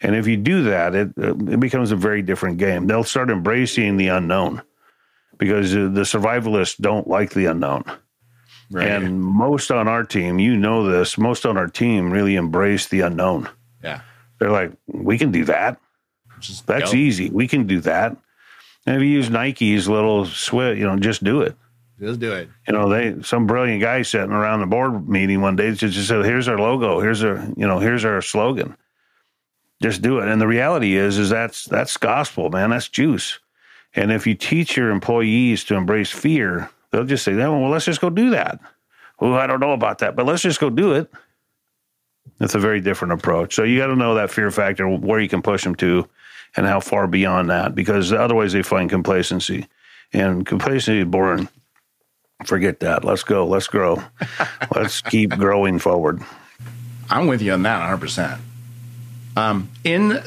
And 0.00 0.14
if 0.14 0.26
you 0.26 0.36
do 0.36 0.64
that, 0.64 0.94
it 0.94 1.12
it 1.16 1.60
becomes 1.60 1.92
a 1.92 1.96
very 1.96 2.22
different 2.22 2.58
game. 2.58 2.86
They'll 2.86 3.04
start 3.04 3.30
embracing 3.30 3.96
the 3.96 4.08
unknown 4.08 4.62
because 5.38 5.72
the 5.72 6.04
survivalists 6.04 6.76
don't 6.76 7.08
like 7.08 7.32
the 7.32 7.46
unknown. 7.46 7.84
Right 8.70 8.88
And 8.88 9.20
most 9.20 9.70
on 9.70 9.88
our 9.88 10.04
team, 10.04 10.38
you 10.38 10.56
know 10.56 10.88
this, 10.88 11.18
most 11.18 11.46
on 11.46 11.56
our 11.56 11.68
team 11.68 12.10
really 12.10 12.36
embrace 12.36 12.88
the 12.88 13.00
unknown 13.00 13.48
yeah 13.82 14.00
They're 14.38 14.50
like, 14.50 14.72
we 14.86 15.18
can 15.18 15.30
do 15.30 15.44
that. 15.44 15.78
Just 16.40 16.66
That's 16.66 16.92
easy. 16.94 17.30
We 17.30 17.48
can 17.48 17.66
do 17.66 17.80
that. 17.80 18.16
And 18.86 18.96
if 18.96 19.02
you 19.02 19.08
use 19.08 19.30
Nike's 19.30 19.88
little 19.88 20.26
sweat, 20.26 20.76
you 20.76 20.84
know, 20.84 20.96
just 20.98 21.24
do 21.24 21.40
it. 21.42 21.56
Just 22.00 22.20
do 22.20 22.32
it. 22.32 22.48
You 22.66 22.74
know, 22.74 22.88
they 22.88 23.22
some 23.22 23.46
brilliant 23.46 23.80
guy 23.80 24.02
sitting 24.02 24.32
around 24.32 24.60
the 24.60 24.66
board 24.66 25.08
meeting 25.08 25.40
one 25.40 25.56
day 25.56 25.72
just, 25.72 25.94
just 25.94 26.08
said, 26.08 26.24
"Here's 26.24 26.48
our 26.48 26.58
logo. 26.58 27.00
Here's 27.00 27.22
our 27.22 27.46
you 27.56 27.66
know, 27.66 27.78
here's 27.78 28.04
our 28.04 28.20
slogan. 28.20 28.76
Just 29.80 30.02
do 30.02 30.18
it." 30.18 30.28
And 30.28 30.40
the 30.40 30.46
reality 30.46 30.96
is, 30.96 31.18
is 31.18 31.30
that's 31.30 31.64
that's 31.66 31.96
gospel, 31.96 32.50
man. 32.50 32.70
That's 32.70 32.88
juice. 32.88 33.38
And 33.94 34.10
if 34.10 34.26
you 34.26 34.34
teach 34.34 34.76
your 34.76 34.90
employees 34.90 35.62
to 35.64 35.76
embrace 35.76 36.10
fear, 36.10 36.68
they'll 36.94 37.04
just 37.04 37.24
say, 37.24 37.32
"Oh, 37.42 37.58
well, 37.58 37.70
let's 37.70 37.84
just 37.84 38.00
go 38.00 38.10
do 38.10 38.30
that." 38.30 38.60
Well, 39.20 39.34
I 39.34 39.46
don't 39.46 39.60
know 39.60 39.72
about 39.72 39.98
that, 39.98 40.16
but 40.16 40.26
let's 40.26 40.42
just 40.42 40.60
go 40.60 40.70
do 40.70 40.92
it. 40.92 41.10
It's 42.40 42.54
a 42.54 42.58
very 42.58 42.80
different 42.80 43.14
approach. 43.14 43.54
So 43.54 43.62
you 43.62 43.78
got 43.78 43.88
to 43.88 43.96
know 43.96 44.14
that 44.14 44.30
fear 44.30 44.50
factor, 44.50 44.88
where 44.88 45.20
you 45.20 45.28
can 45.28 45.42
push 45.42 45.62
them 45.64 45.74
to, 45.76 46.08
and 46.56 46.66
how 46.66 46.80
far 46.80 47.06
beyond 47.06 47.50
that, 47.50 47.74
because 47.74 48.12
otherwise 48.12 48.52
they 48.52 48.62
find 48.62 48.88
complacency, 48.88 49.66
and 50.12 50.46
complacency 50.46 51.00
is 51.00 51.06
boring. 51.06 51.48
Forget 52.44 52.80
that. 52.80 53.04
Let's 53.04 53.22
go. 53.22 53.46
Let's 53.46 53.68
grow. 53.68 54.02
Let's 54.74 55.00
keep 55.00 55.30
growing 55.30 55.78
forward. 55.78 56.22
I'm 57.10 57.26
with 57.26 57.42
you 57.42 57.52
on 57.52 57.62
that 57.62 57.78
100. 57.80 57.98
percent 57.98 58.40
Um, 59.36 59.70
in 59.84 60.22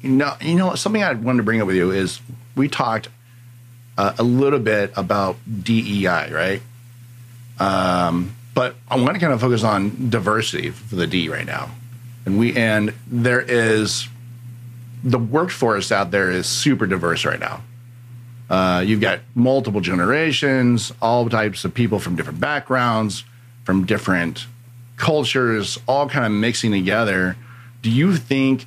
you 0.00 0.10
know, 0.10 0.34
you 0.40 0.54
know, 0.54 0.74
something 0.74 1.02
I 1.02 1.12
wanted 1.12 1.38
to 1.38 1.42
bring 1.42 1.60
up 1.60 1.66
with 1.66 1.76
you 1.76 1.90
is 1.90 2.20
we 2.56 2.68
talked 2.68 3.08
uh, 4.00 4.14
a 4.18 4.22
little 4.22 4.58
bit 4.58 4.90
about 4.96 5.36
DEI, 5.62 6.32
right? 6.32 6.62
Um, 7.58 8.34
but 8.54 8.74
I 8.88 8.96
want 8.96 9.12
to 9.12 9.20
kind 9.20 9.30
of 9.30 9.42
focus 9.42 9.62
on 9.62 10.08
diversity 10.08 10.70
for 10.70 10.96
the 10.96 11.06
D 11.06 11.28
right 11.28 11.44
now, 11.44 11.70
and 12.24 12.38
we 12.38 12.56
and 12.56 12.94
there 13.06 13.42
is 13.42 14.08
the 15.04 15.18
workforce 15.18 15.92
out 15.92 16.12
there 16.12 16.30
is 16.30 16.46
super 16.46 16.86
diverse 16.86 17.26
right 17.26 17.38
now. 17.38 17.62
Uh, 18.48 18.80
you've 18.80 19.02
got 19.02 19.20
multiple 19.34 19.82
generations, 19.82 20.92
all 21.02 21.28
types 21.28 21.66
of 21.66 21.74
people 21.74 21.98
from 21.98 22.16
different 22.16 22.40
backgrounds, 22.40 23.24
from 23.64 23.84
different 23.84 24.46
cultures, 24.96 25.78
all 25.86 26.08
kind 26.08 26.24
of 26.24 26.32
mixing 26.32 26.72
together. 26.72 27.36
Do 27.82 27.90
you 27.90 28.16
think 28.16 28.64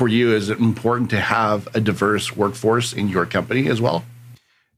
for 0.00 0.08
you 0.08 0.34
is 0.34 0.48
it 0.48 0.58
important 0.58 1.10
to 1.10 1.20
have 1.20 1.68
a 1.76 1.80
diverse 1.80 2.34
workforce 2.34 2.94
in 2.94 3.06
your 3.10 3.26
company 3.26 3.68
as 3.68 3.82
well? 3.82 4.02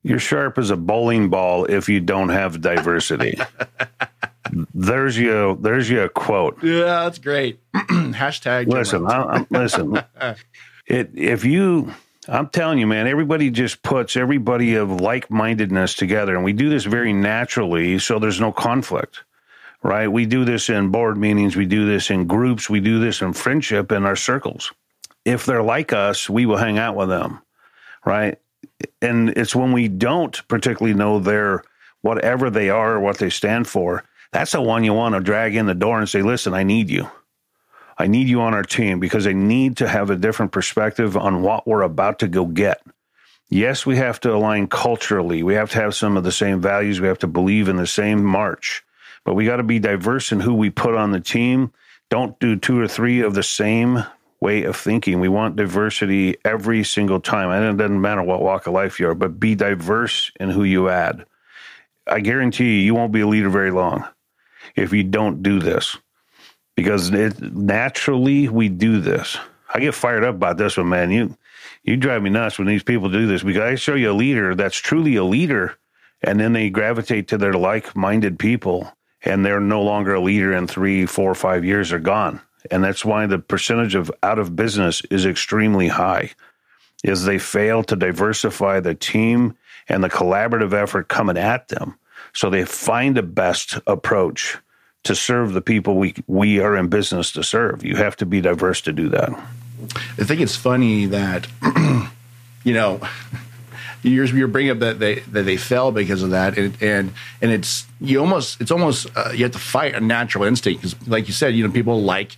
You're 0.02 0.18
sharp 0.18 0.58
as 0.58 0.70
a 0.70 0.76
bowling 0.76 1.30
ball 1.30 1.64
if 1.66 1.88
you 1.88 2.00
don't 2.00 2.30
have 2.30 2.60
diversity. 2.60 3.38
there's 4.74 5.16
you. 5.16 5.56
There's 5.60 5.88
your 5.88 6.08
quote. 6.08 6.60
Yeah, 6.60 7.04
that's 7.04 7.20
great. 7.20 7.60
Hashtag. 7.72 8.66
Listen, 8.66 9.06
I, 9.06 9.22
I'm, 9.22 9.46
listen. 9.50 10.02
It, 10.88 11.10
if 11.14 11.44
you, 11.44 11.94
I'm 12.28 12.48
telling 12.48 12.80
you, 12.80 12.88
man, 12.88 13.06
everybody 13.06 13.50
just 13.50 13.84
puts 13.84 14.16
everybody 14.16 14.74
of 14.74 14.90
like 14.90 15.30
mindedness 15.30 15.94
together, 15.94 16.34
and 16.34 16.42
we 16.42 16.52
do 16.52 16.68
this 16.68 16.84
very 16.84 17.12
naturally, 17.12 18.00
so 18.00 18.18
there's 18.18 18.40
no 18.40 18.50
conflict, 18.50 19.20
right? 19.84 20.08
We 20.08 20.26
do 20.26 20.44
this 20.44 20.68
in 20.68 20.88
board 20.88 21.16
meetings, 21.16 21.54
we 21.54 21.66
do 21.66 21.86
this 21.86 22.10
in 22.10 22.26
groups, 22.26 22.68
we 22.68 22.80
do 22.80 22.98
this 22.98 23.22
in 23.22 23.32
friendship 23.32 23.92
in 23.92 24.04
our 24.04 24.16
circles. 24.16 24.72
If 25.24 25.46
they're 25.46 25.62
like 25.62 25.92
us, 25.92 26.28
we 26.28 26.46
will 26.46 26.56
hang 26.56 26.78
out 26.78 26.96
with 26.96 27.08
them, 27.08 27.40
right? 28.04 28.38
And 29.00 29.30
it's 29.30 29.54
when 29.54 29.72
we 29.72 29.88
don't 29.88 30.46
particularly 30.48 30.94
know 30.94 31.18
their 31.18 31.62
whatever 32.00 32.50
they 32.50 32.70
are 32.70 32.94
or 32.94 33.00
what 33.00 33.18
they 33.18 33.30
stand 33.30 33.68
for. 33.68 34.04
That's 34.32 34.52
the 34.52 34.60
one 34.60 34.82
you 34.82 34.94
want 34.94 35.14
to 35.14 35.20
drag 35.20 35.54
in 35.54 35.66
the 35.66 35.74
door 35.74 35.98
and 35.98 36.08
say, 36.08 36.22
"Listen, 36.22 36.54
I 36.54 36.62
need 36.62 36.90
you." 36.90 37.08
I 37.98 38.06
need 38.06 38.28
you 38.28 38.40
on 38.40 38.54
our 38.54 38.62
team 38.62 39.00
because 39.00 39.26
I 39.26 39.32
need 39.32 39.76
to 39.76 39.88
have 39.88 40.10
a 40.10 40.16
different 40.16 40.50
perspective 40.50 41.16
on 41.16 41.42
what 41.42 41.66
we're 41.66 41.82
about 41.82 42.18
to 42.20 42.28
go 42.28 42.46
get. 42.46 42.82
Yes, 43.48 43.84
we 43.84 43.96
have 43.96 44.18
to 44.20 44.34
align 44.34 44.66
culturally. 44.66 45.42
We 45.42 45.54
have 45.54 45.70
to 45.72 45.78
have 45.78 45.94
some 45.94 46.16
of 46.16 46.24
the 46.24 46.32
same 46.32 46.60
values. 46.60 47.00
We 47.00 47.08
have 47.08 47.18
to 47.18 47.26
believe 47.26 47.68
in 47.68 47.76
the 47.76 47.86
same 47.86 48.24
march, 48.24 48.82
but 49.24 49.34
we 49.34 49.44
got 49.44 49.58
to 49.58 49.62
be 49.62 49.78
diverse 49.78 50.32
in 50.32 50.40
who 50.40 50.54
we 50.54 50.70
put 50.70 50.94
on 50.94 51.12
the 51.12 51.20
team. 51.20 51.70
Don't 52.08 52.38
do 52.40 52.56
two 52.56 52.80
or 52.80 52.88
three 52.88 53.20
of 53.20 53.34
the 53.34 53.42
same 53.42 54.04
way 54.42 54.64
of 54.64 54.76
thinking. 54.76 55.20
We 55.20 55.28
want 55.28 55.54
diversity 55.54 56.36
every 56.44 56.82
single 56.82 57.20
time. 57.20 57.50
And 57.50 57.64
it 57.64 57.80
doesn't 57.80 58.00
matter 58.00 58.22
what 58.22 58.42
walk 58.42 58.66
of 58.66 58.74
life 58.74 58.98
you 58.98 59.08
are, 59.08 59.14
but 59.14 59.38
be 59.38 59.54
diverse 59.54 60.32
in 60.40 60.50
who 60.50 60.64
you 60.64 60.88
add. 60.88 61.24
I 62.08 62.18
guarantee 62.18 62.64
you, 62.64 62.86
you 62.86 62.94
won't 62.94 63.12
be 63.12 63.20
a 63.20 63.26
leader 63.28 63.48
very 63.48 63.70
long 63.70 64.04
if 64.74 64.92
you 64.92 65.04
don't 65.04 65.44
do 65.44 65.60
this 65.60 65.96
because 66.74 67.10
it 67.10 67.40
naturally 67.40 68.48
we 68.48 68.68
do 68.68 69.00
this. 69.00 69.38
I 69.72 69.78
get 69.78 69.94
fired 69.94 70.24
up 70.24 70.34
about 70.34 70.58
this 70.58 70.76
one, 70.76 70.88
man. 70.88 71.12
You 71.12 71.36
you 71.84 71.96
drive 71.96 72.22
me 72.22 72.30
nuts 72.30 72.58
when 72.58 72.66
these 72.68 72.82
people 72.82 73.08
do 73.08 73.26
this 73.26 73.42
because 73.42 73.62
I 73.62 73.74
show 73.76 73.94
you 73.94 74.10
a 74.10 74.12
leader 74.12 74.54
that's 74.54 74.76
truly 74.76 75.16
a 75.16 75.24
leader, 75.24 75.78
and 76.22 76.40
then 76.40 76.52
they 76.52 76.68
gravitate 76.70 77.28
to 77.28 77.38
their 77.38 77.54
like-minded 77.54 78.38
people, 78.38 78.92
and 79.22 79.44
they're 79.44 79.60
no 79.60 79.82
longer 79.82 80.14
a 80.14 80.20
leader 80.20 80.52
in 80.52 80.66
three, 80.66 81.06
four, 81.06 81.34
five 81.34 81.64
years. 81.64 81.90
They're 81.90 81.98
gone, 81.98 82.40
and 82.70 82.84
that's 82.84 83.04
why 83.04 83.26
the 83.26 83.38
percentage 83.38 83.94
of 83.94 84.10
out 84.22 84.38
of 84.38 84.56
business 84.56 85.02
is 85.10 85.26
extremely 85.26 85.88
high. 85.88 86.30
Is 87.04 87.24
they 87.24 87.38
fail 87.38 87.82
to 87.84 87.96
diversify 87.96 88.80
the 88.80 88.94
team 88.94 89.56
and 89.88 90.04
the 90.04 90.08
collaborative 90.08 90.72
effort 90.72 91.08
coming 91.08 91.36
at 91.36 91.68
them, 91.68 91.98
so 92.32 92.48
they 92.48 92.64
find 92.64 93.16
the 93.16 93.22
best 93.22 93.78
approach 93.86 94.58
to 95.04 95.14
serve 95.16 95.52
the 95.52 95.60
people 95.60 95.96
we 95.96 96.14
we 96.28 96.60
are 96.60 96.76
in 96.76 96.88
business 96.88 97.32
to 97.32 97.42
serve. 97.42 97.84
You 97.84 97.96
have 97.96 98.16
to 98.16 98.26
be 98.26 98.40
diverse 98.40 98.80
to 98.82 98.92
do 98.92 99.08
that. 99.08 99.30
I 100.18 100.24
think 100.24 100.40
it's 100.40 100.54
funny 100.54 101.06
that 101.06 101.48
you 102.64 102.74
know 102.74 103.00
you're, 104.02 104.24
you're 104.26 104.48
bringing 104.48 104.72
up 104.72 104.78
that 104.80 104.98
they 104.98 105.20
that 105.20 105.42
they 105.42 105.56
fell 105.56 105.92
because 105.92 106.22
of 106.22 106.30
that, 106.30 106.58
and 106.58 106.76
and, 106.82 107.12
and 107.40 107.50
it's 107.50 107.86
you 108.00 108.18
almost 108.20 108.60
it's 108.60 108.70
almost 108.70 109.06
uh, 109.16 109.30
you 109.32 109.44
have 109.44 109.52
to 109.52 109.58
fight 109.58 109.94
a 109.94 110.00
natural 110.00 110.44
instinct 110.44 110.82
because, 110.82 111.08
like 111.08 111.28
you 111.28 111.32
said, 111.32 111.54
you 111.54 111.66
know 111.66 111.72
people 111.72 112.02
like 112.02 112.36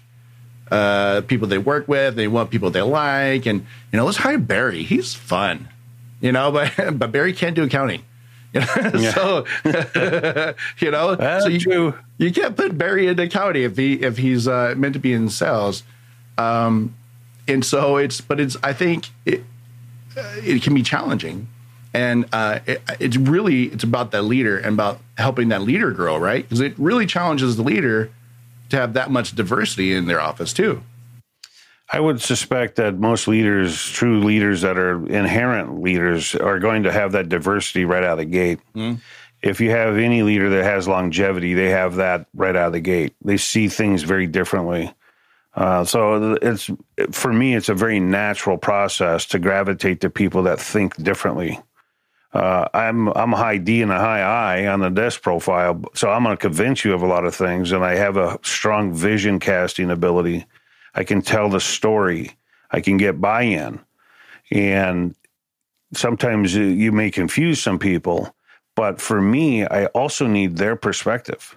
uh, 0.71 1.23
people 1.23 1.49
they 1.49 1.59
work 1.59 1.89
with, 1.89 2.17
they 2.17 2.29
want 2.29 2.51
people 2.51 2.71
they 2.71 2.83
like, 2.83 3.47
and 3.47 3.67
you 3.93 3.97
know 3.97 4.05
let's 4.05 4.19
hire 4.19 4.39
Barry, 4.39 4.83
he's 4.83 5.15
fun, 5.15 5.69
you 6.21 6.33
know, 6.33 6.51
but 6.53 6.73
but 6.99 7.13
Barry 7.13 7.33
can't 7.33 7.55
do 7.55 7.65
accounting. 7.65 8.03
You 8.55 8.61
know? 8.61 9.11
so 9.11 9.45
you 10.79 10.91
know, 10.93 11.17
That's 11.17 11.45
so 11.45 11.51
you, 11.51 11.59
true. 11.59 11.95
you 12.19 12.33
can't 12.33 12.57
put 12.57 12.79
Barry 12.79 13.09
into 13.09 13.25
accounting 13.25 13.65
if 13.65 13.77
he 13.77 13.95
if 13.95 14.17
he's 14.17 14.47
uh, 14.47 14.75
meant 14.77 14.95
to 14.95 15.01
be 15.01 15.13
in 15.13 15.29
sales. 15.29 15.83
Um, 16.39 16.95
and 17.47 17.65
so 17.65 17.97
it's, 17.97 18.21
but 18.21 18.41
it's, 18.41 18.57
I 18.63 18.73
think 18.73 19.09
it, 19.25 19.45
uh, 20.17 20.23
it 20.37 20.63
can 20.63 20.75
be 20.75 20.83
challenging. 20.83 21.49
And 21.93 22.27
uh, 22.33 22.61
it, 22.67 22.83
it's 22.99 23.17
really, 23.17 23.65
it's 23.65 23.85
about 23.85 24.11
that 24.13 24.23
leader 24.23 24.57
and 24.57 24.75
about 24.75 25.01
helping 25.17 25.49
that 25.49 25.63
leader 25.63 25.91
grow, 25.93 26.17
right? 26.17 26.43
Because 26.43 26.61
it 26.61 26.75
really 26.79 27.07
challenges 27.07 27.57
the 27.57 27.63
leader 27.63 28.11
to 28.71 28.77
have 28.77 28.95
that 28.95 29.11
much 29.11 29.35
diversity 29.35 29.95
in 29.95 30.07
their 30.07 30.21
office 30.21 30.53
too. 30.53 30.83
I 31.93 32.01
would 32.01 32.21
suspect 32.21 32.77
that 32.77 32.99
most 32.99 33.29
leaders, 33.29 33.89
true 33.91 34.21
leaders 34.25 34.63
that 34.63 34.79
are 34.79 35.07
inherent 35.07 35.83
leaders, 35.83 36.35
are 36.35 36.59
going 36.59 36.85
to 36.85 36.93
have 36.93 37.13
that 37.13 37.29
diversity 37.29 37.85
right 37.85 38.03
out 38.03 38.13
of 38.13 38.19
the 38.19 38.25
gate. 38.25 38.59
If 39.43 39.61
you 39.61 39.71
have 39.71 39.99
any 39.99 40.23
leader 40.23 40.49
that 40.49 40.65
has 40.65 40.89
longevity, 40.89 41.53
they 41.53 41.69
have 41.69 41.97
that 41.97 42.27
right 42.35 42.57
out 42.57 42.69
of 42.69 42.73
the 42.73 42.81
gate. 42.81 43.15
They 43.23 43.37
see 43.37 43.69
things 43.69 44.03
very 44.03 44.27
differently. 44.27 44.93
Uh, 45.55 45.85
so 45.85 46.37
it's 46.41 46.71
for 47.13 47.33
me, 47.33 47.55
it's 47.55 47.69
a 47.69 47.75
very 47.75 48.01
natural 48.01 48.57
process 48.59 49.27
to 49.27 49.39
gravitate 49.39 50.01
to 50.01 50.11
people 50.11 50.45
that 50.45 50.59
think 50.59 50.97
differently. 50.97 51.61
Uh, 52.35 52.69
I'm 52.75 53.09
I'm 53.11 53.33
a 53.33 53.37
high 53.37 53.59
D 53.59 53.81
and 53.81 53.93
a 53.93 53.99
high 53.99 54.21
I 54.21 54.67
on 54.67 54.81
the 54.81 54.91
DISC 54.91 55.23
profile, 55.23 55.81
so 55.95 56.11
I'm 56.11 56.25
going 56.25 56.37
to 56.37 56.41
convince 56.41 56.85
you 56.85 56.93
of 56.93 57.03
a 57.03 57.07
lot 57.07 57.25
of 57.25 57.35
things, 57.35 57.71
and 57.71 57.85
I 57.85 57.95
have 57.95 58.17
a 58.17 58.41
strong 58.43 58.93
vision 58.93 59.39
casting 59.39 59.89
ability. 59.89 60.45
I 60.97 61.05
can 61.05 61.23
tell 61.23 61.49
the 61.49 61.61
story. 61.61 62.33
I 62.73 62.81
can 62.81 62.97
get 62.97 63.21
buy-in, 63.21 63.79
and 64.51 65.15
sometimes 65.93 66.57
you 66.57 66.91
may 66.91 67.13
confuse 67.13 67.63
some 67.63 67.79
people, 67.79 68.35
but 68.75 69.01
for 69.01 69.23
me, 69.23 69.65
I 69.65 69.87
also 69.87 70.27
need 70.27 70.57
their 70.57 70.75
perspective. 70.75 71.57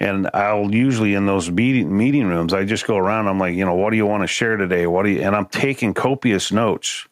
And 0.00 0.28
I'll 0.34 0.74
usually 0.74 1.14
in 1.14 1.26
those 1.26 1.48
meeting 1.48 1.96
meeting 1.96 2.26
rooms, 2.26 2.52
I 2.52 2.64
just 2.64 2.88
go 2.88 2.96
around. 2.96 3.28
I'm 3.28 3.38
like, 3.38 3.54
you 3.54 3.64
know, 3.64 3.74
what 3.74 3.90
do 3.90 3.96
you 3.96 4.06
want 4.06 4.24
to 4.24 4.26
share 4.26 4.56
today? 4.56 4.88
What 4.88 5.04
do 5.04 5.10
you? 5.10 5.20
And 5.22 5.36
I'm 5.36 5.46
taking 5.46 5.94
copious 5.94 6.50
notes 6.50 7.06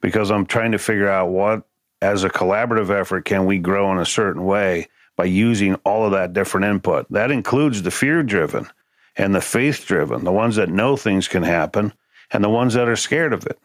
because 0.00 0.32
I'm 0.32 0.46
trying 0.46 0.72
to 0.72 0.78
figure 0.78 1.08
out 1.08 1.28
what, 1.28 1.62
as 2.02 2.24
a 2.24 2.30
collaborative 2.30 2.90
effort, 2.90 3.24
can 3.24 3.46
we 3.46 3.58
grow 3.58 3.90
in 3.92 3.98
a 3.98 4.04
certain 4.04 4.44
way 4.44 4.88
by 5.16 5.24
using 5.24 5.74
all 5.84 6.04
of 6.04 6.12
that 6.12 6.32
different 6.32 6.66
input. 6.66 7.06
That 7.10 7.30
includes 7.30 7.82
the 7.82 7.90
fear 7.90 8.22
driven 8.22 8.68
and 9.16 9.34
the 9.34 9.40
faith 9.40 9.84
driven, 9.86 10.24
the 10.24 10.32
ones 10.32 10.56
that 10.56 10.70
know 10.70 10.96
things 10.96 11.28
can 11.28 11.42
happen, 11.42 11.92
and 12.30 12.42
the 12.42 12.48
ones 12.48 12.74
that 12.74 12.88
are 12.88 12.96
scared 12.96 13.32
of 13.32 13.46
it. 13.46 13.58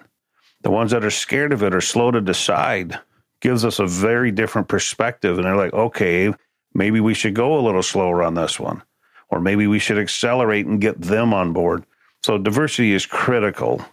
The 0.62 0.72
ones 0.72 0.92
that 0.92 1.06
are 1.06 1.12
scared 1.12 1.54
of 1.54 1.64
it 1.64 1.74
are 1.74 1.82
slow 1.82 2.12
to 2.12 2.20
decide. 2.22 3.00
Gives 3.40 3.64
us 3.64 3.80
a 3.80 3.88
very 3.88 4.32
different 4.32 4.68
perspective, 4.68 5.38
and 5.38 5.46
they're 5.46 5.56
like, 5.56 5.74
okay, 5.74 6.34
maybe 6.74 7.00
we 7.00 7.14
should 7.14 7.34
go 7.34 7.58
a 7.58 7.62
little 7.62 7.84
slower 7.84 8.24
on 8.24 8.34
this 8.34 8.60
one, 8.60 8.84
or 9.30 9.40
maybe 9.40 9.68
we 9.68 9.80
should 9.80 10.00
accelerate 10.00 10.66
and 10.66 10.82
get 10.82 11.00
them 11.00 11.34
on 11.34 11.54
board. 11.54 11.86
So 12.24 12.38
diversity 12.38 12.94
is 12.94 13.06
critical 13.06 13.86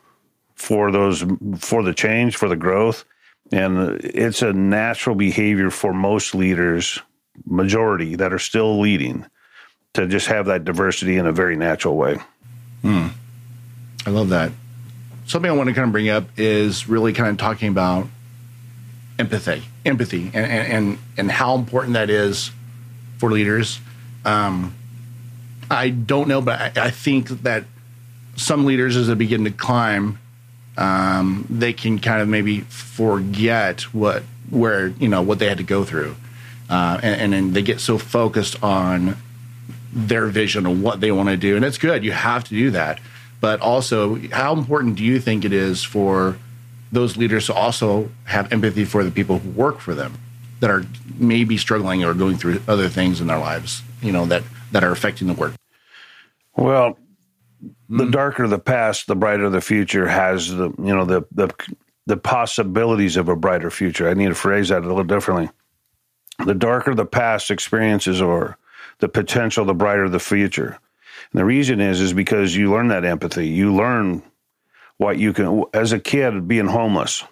for 0.54 0.90
those 0.90 1.24
for 1.58 1.82
the 1.82 1.94
change, 1.94 2.36
for 2.36 2.48
the 2.48 2.56
growth, 2.56 3.04
and 3.52 4.00
it's 4.02 4.42
a 4.42 4.52
natural 4.52 5.16
behavior 5.16 5.70
for 5.70 5.92
most 5.92 6.34
leaders, 6.34 7.00
majority 7.46 8.16
that 8.16 8.32
are 8.32 8.38
still 8.38 8.80
leading, 8.80 9.26
to 9.94 10.06
just 10.06 10.26
have 10.26 10.46
that 10.46 10.64
diversity 10.64 11.16
in 11.16 11.26
a 11.26 11.32
very 11.32 11.56
natural 11.56 11.96
way. 11.96 12.18
Hmm. 12.82 13.08
I 14.06 14.10
love 14.10 14.28
that. 14.30 14.52
Something 15.26 15.50
I 15.50 15.54
want 15.54 15.68
to 15.68 15.74
kind 15.74 15.86
of 15.86 15.92
bring 15.92 16.10
up 16.10 16.26
is 16.36 16.88
really 16.88 17.12
kind 17.12 17.30
of 17.30 17.38
talking 17.38 17.68
about 17.68 18.06
empathy, 19.18 19.62
empathy, 19.84 20.30
and 20.34 20.46
and 20.46 20.98
and 21.16 21.30
how 21.30 21.54
important 21.54 21.94
that 21.94 22.10
is 22.10 22.50
for 23.18 23.30
leaders. 23.30 23.80
Um, 24.24 24.74
I 25.70 25.88
don't 25.90 26.28
know, 26.28 26.40
but 26.40 26.78
I, 26.78 26.86
I, 26.86 26.90
think 26.90 27.28
that 27.42 27.64
some 28.36 28.64
leaders, 28.64 28.96
as 28.96 29.08
they 29.08 29.14
begin 29.14 29.44
to 29.44 29.50
climb, 29.50 30.18
um, 30.76 31.46
they 31.48 31.72
can 31.72 31.98
kind 31.98 32.20
of 32.20 32.28
maybe 32.28 32.60
forget 32.60 33.82
what 33.94 34.22
where 34.50 34.88
you 34.88 35.08
know 35.08 35.22
what 35.22 35.38
they 35.38 35.48
had 35.48 35.58
to 35.58 35.64
go 35.64 35.84
through, 35.84 36.16
uh, 36.68 37.00
and, 37.02 37.20
and 37.20 37.32
then 37.32 37.52
they 37.52 37.62
get 37.62 37.80
so 37.80 37.98
focused 37.98 38.62
on 38.62 39.16
their 39.92 40.26
vision 40.26 40.66
of 40.66 40.82
what 40.82 41.00
they 41.00 41.12
want 41.12 41.28
to 41.28 41.36
do, 41.36 41.56
and 41.56 41.64
it's 41.64 41.78
good. 41.78 42.04
You 42.04 42.12
have 42.12 42.44
to 42.44 42.50
do 42.50 42.70
that, 42.72 43.00
but 43.40 43.60
also, 43.60 44.16
how 44.32 44.52
important 44.52 44.96
do 44.96 45.04
you 45.04 45.20
think 45.20 45.44
it 45.44 45.52
is 45.52 45.84
for 45.84 46.38
those 46.90 47.16
leaders 47.16 47.46
to 47.46 47.54
also 47.54 48.10
have 48.24 48.52
empathy 48.52 48.84
for 48.84 49.04
the 49.04 49.10
people 49.10 49.38
who 49.38 49.50
work 49.50 49.80
for 49.80 49.94
them 49.94 50.14
that 50.60 50.70
are 50.70 50.84
maybe 51.18 51.56
struggling 51.56 52.04
or 52.04 52.14
going 52.14 52.36
through 52.36 52.62
other 52.66 52.88
things 52.88 53.20
in 53.20 53.26
their 53.26 53.38
lives, 53.38 53.82
you 54.00 54.12
know, 54.12 54.24
that 54.26 54.42
that 54.72 54.82
are 54.82 54.92
affecting 54.92 55.28
the 55.28 55.34
work? 55.34 55.54
Well, 56.56 56.98
the 57.88 58.04
hmm. 58.04 58.10
darker 58.10 58.48
the 58.48 58.58
past, 58.58 59.06
the 59.06 59.16
brighter 59.16 59.50
the 59.50 59.60
future 59.60 60.06
has 60.06 60.48
the 60.48 60.70
you 60.78 60.94
know 60.94 61.04
the 61.04 61.24
the 61.32 61.52
the 62.06 62.16
possibilities 62.16 63.16
of 63.16 63.28
a 63.28 63.36
brighter 63.36 63.70
future. 63.70 64.08
I 64.08 64.14
need 64.14 64.28
to 64.28 64.34
phrase 64.34 64.68
that 64.68 64.84
a 64.84 64.86
little 64.86 65.04
differently. 65.04 65.50
The 66.44 66.54
darker 66.54 66.94
the 66.94 67.06
past 67.06 67.50
experiences 67.50 68.20
are, 68.20 68.58
the 68.98 69.08
potential, 69.08 69.64
the 69.64 69.74
brighter 69.74 70.08
the 70.08 70.18
future. 70.18 70.78
And 71.32 71.40
the 71.40 71.44
reason 71.44 71.80
is 71.80 72.00
is 72.00 72.12
because 72.12 72.54
you 72.54 72.70
learn 72.70 72.88
that 72.88 73.04
empathy. 73.04 73.48
You 73.48 73.74
learn 73.74 74.22
what 74.98 75.18
you 75.18 75.32
can 75.32 75.64
as 75.72 75.92
a 75.92 76.00
kid 76.00 76.46
being 76.48 76.66
homeless. 76.66 77.24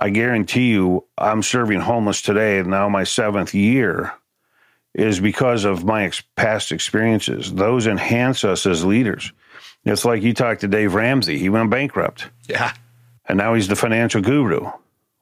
I 0.00 0.10
guarantee 0.10 0.70
you 0.70 1.04
I'm 1.16 1.42
serving 1.42 1.80
homeless 1.80 2.22
today 2.22 2.58
and 2.58 2.68
now 2.68 2.88
my 2.88 3.02
7th 3.02 3.52
year 3.52 4.12
is 4.94 5.20
because 5.20 5.64
of 5.64 5.84
my 5.84 6.04
ex- 6.04 6.22
past 6.36 6.72
experiences. 6.72 7.52
Those 7.52 7.86
enhance 7.86 8.44
us 8.44 8.66
as 8.66 8.84
leaders. 8.84 9.32
It's 9.88 10.04
like 10.04 10.22
you 10.22 10.34
talked 10.34 10.60
to 10.60 10.68
Dave 10.68 10.94
Ramsey. 10.94 11.38
He 11.38 11.48
went 11.48 11.70
bankrupt. 11.70 12.28
Yeah. 12.48 12.72
And 13.26 13.38
now 13.38 13.54
he's 13.54 13.68
the 13.68 13.76
financial 13.76 14.20
guru, 14.20 14.70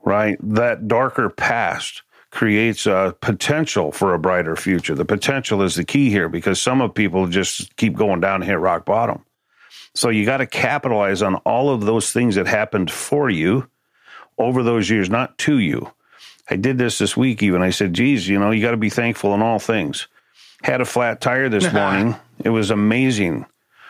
right? 0.05 0.39
That 0.43 0.89
darker 0.89 1.29
past 1.29 2.03
creates 2.31 2.87
a 2.87 3.17
potential 3.21 3.93
for 3.93 4.15
a 4.15 4.19
brighter 4.19 4.57
future. 4.57 4.95
The 4.95 5.05
potential 5.05 5.63
is 5.63 5.75
the 5.75 5.85
key 5.85 6.11
here 6.11 6.29
because 6.29 6.61
some 6.61 6.81
of 6.81 6.95
people 6.95 7.27
just 7.29 7.75
keep 7.77 7.95
going 7.95 8.21
down 8.21 8.37
and 8.37 8.45
hit 8.45 8.59
rock 8.59 8.85
bottom. 8.85 9.25
So 9.95 10.11
you 10.11 10.27
got 10.27 10.39
to 10.39 10.47
capitalize 10.47 11.23
on 11.23 11.37
all 11.37 11.71
of 11.71 11.81
those 11.87 12.13
things 12.13 12.35
that 12.35 12.47
happened 12.47 12.91
for 12.91 13.31
you 13.31 13.69
over 14.37 14.63
those 14.63 14.91
years, 14.91 15.09
not 15.09 15.39
to 15.39 15.59
you. 15.59 15.93
I 16.51 16.57
did 16.57 16.79
this 16.79 16.99
this 16.99 17.17
week 17.17 17.43
even. 17.43 17.63
I 17.63 17.71
said, 17.71 17.95
geez, 17.95 18.29
you 18.29 18.39
know, 18.39 18.51
you 18.51 18.63
got 18.63 18.73
to 18.73 18.77
be 18.77 18.91
thankful 18.91 19.35
in 19.35 19.43
all 19.43 19.59
things. 19.59 20.07
Had 20.63 20.81
a 20.81 20.85
flat 20.85 21.21
tire 21.21 21.49
this 21.49 21.73
morning. 21.73 22.15
It 22.45 22.51
was 22.51 22.71
amazing. 22.71 23.47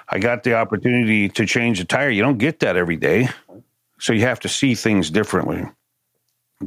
I 0.08 0.18
got 0.18 0.44
the 0.44 0.54
opportunity 0.54 1.28
to 1.30 1.46
change 1.46 1.78
the 1.78 1.84
tire. 1.84 2.10
You 2.10 2.22
don't 2.22 2.38
get 2.38 2.60
that 2.60 2.76
every 2.76 2.96
day. 2.96 3.28
So 3.98 4.12
you 4.12 4.22
have 4.22 4.40
to 4.40 4.48
see 4.48 4.74
things 4.74 5.10
differently. 5.10 5.64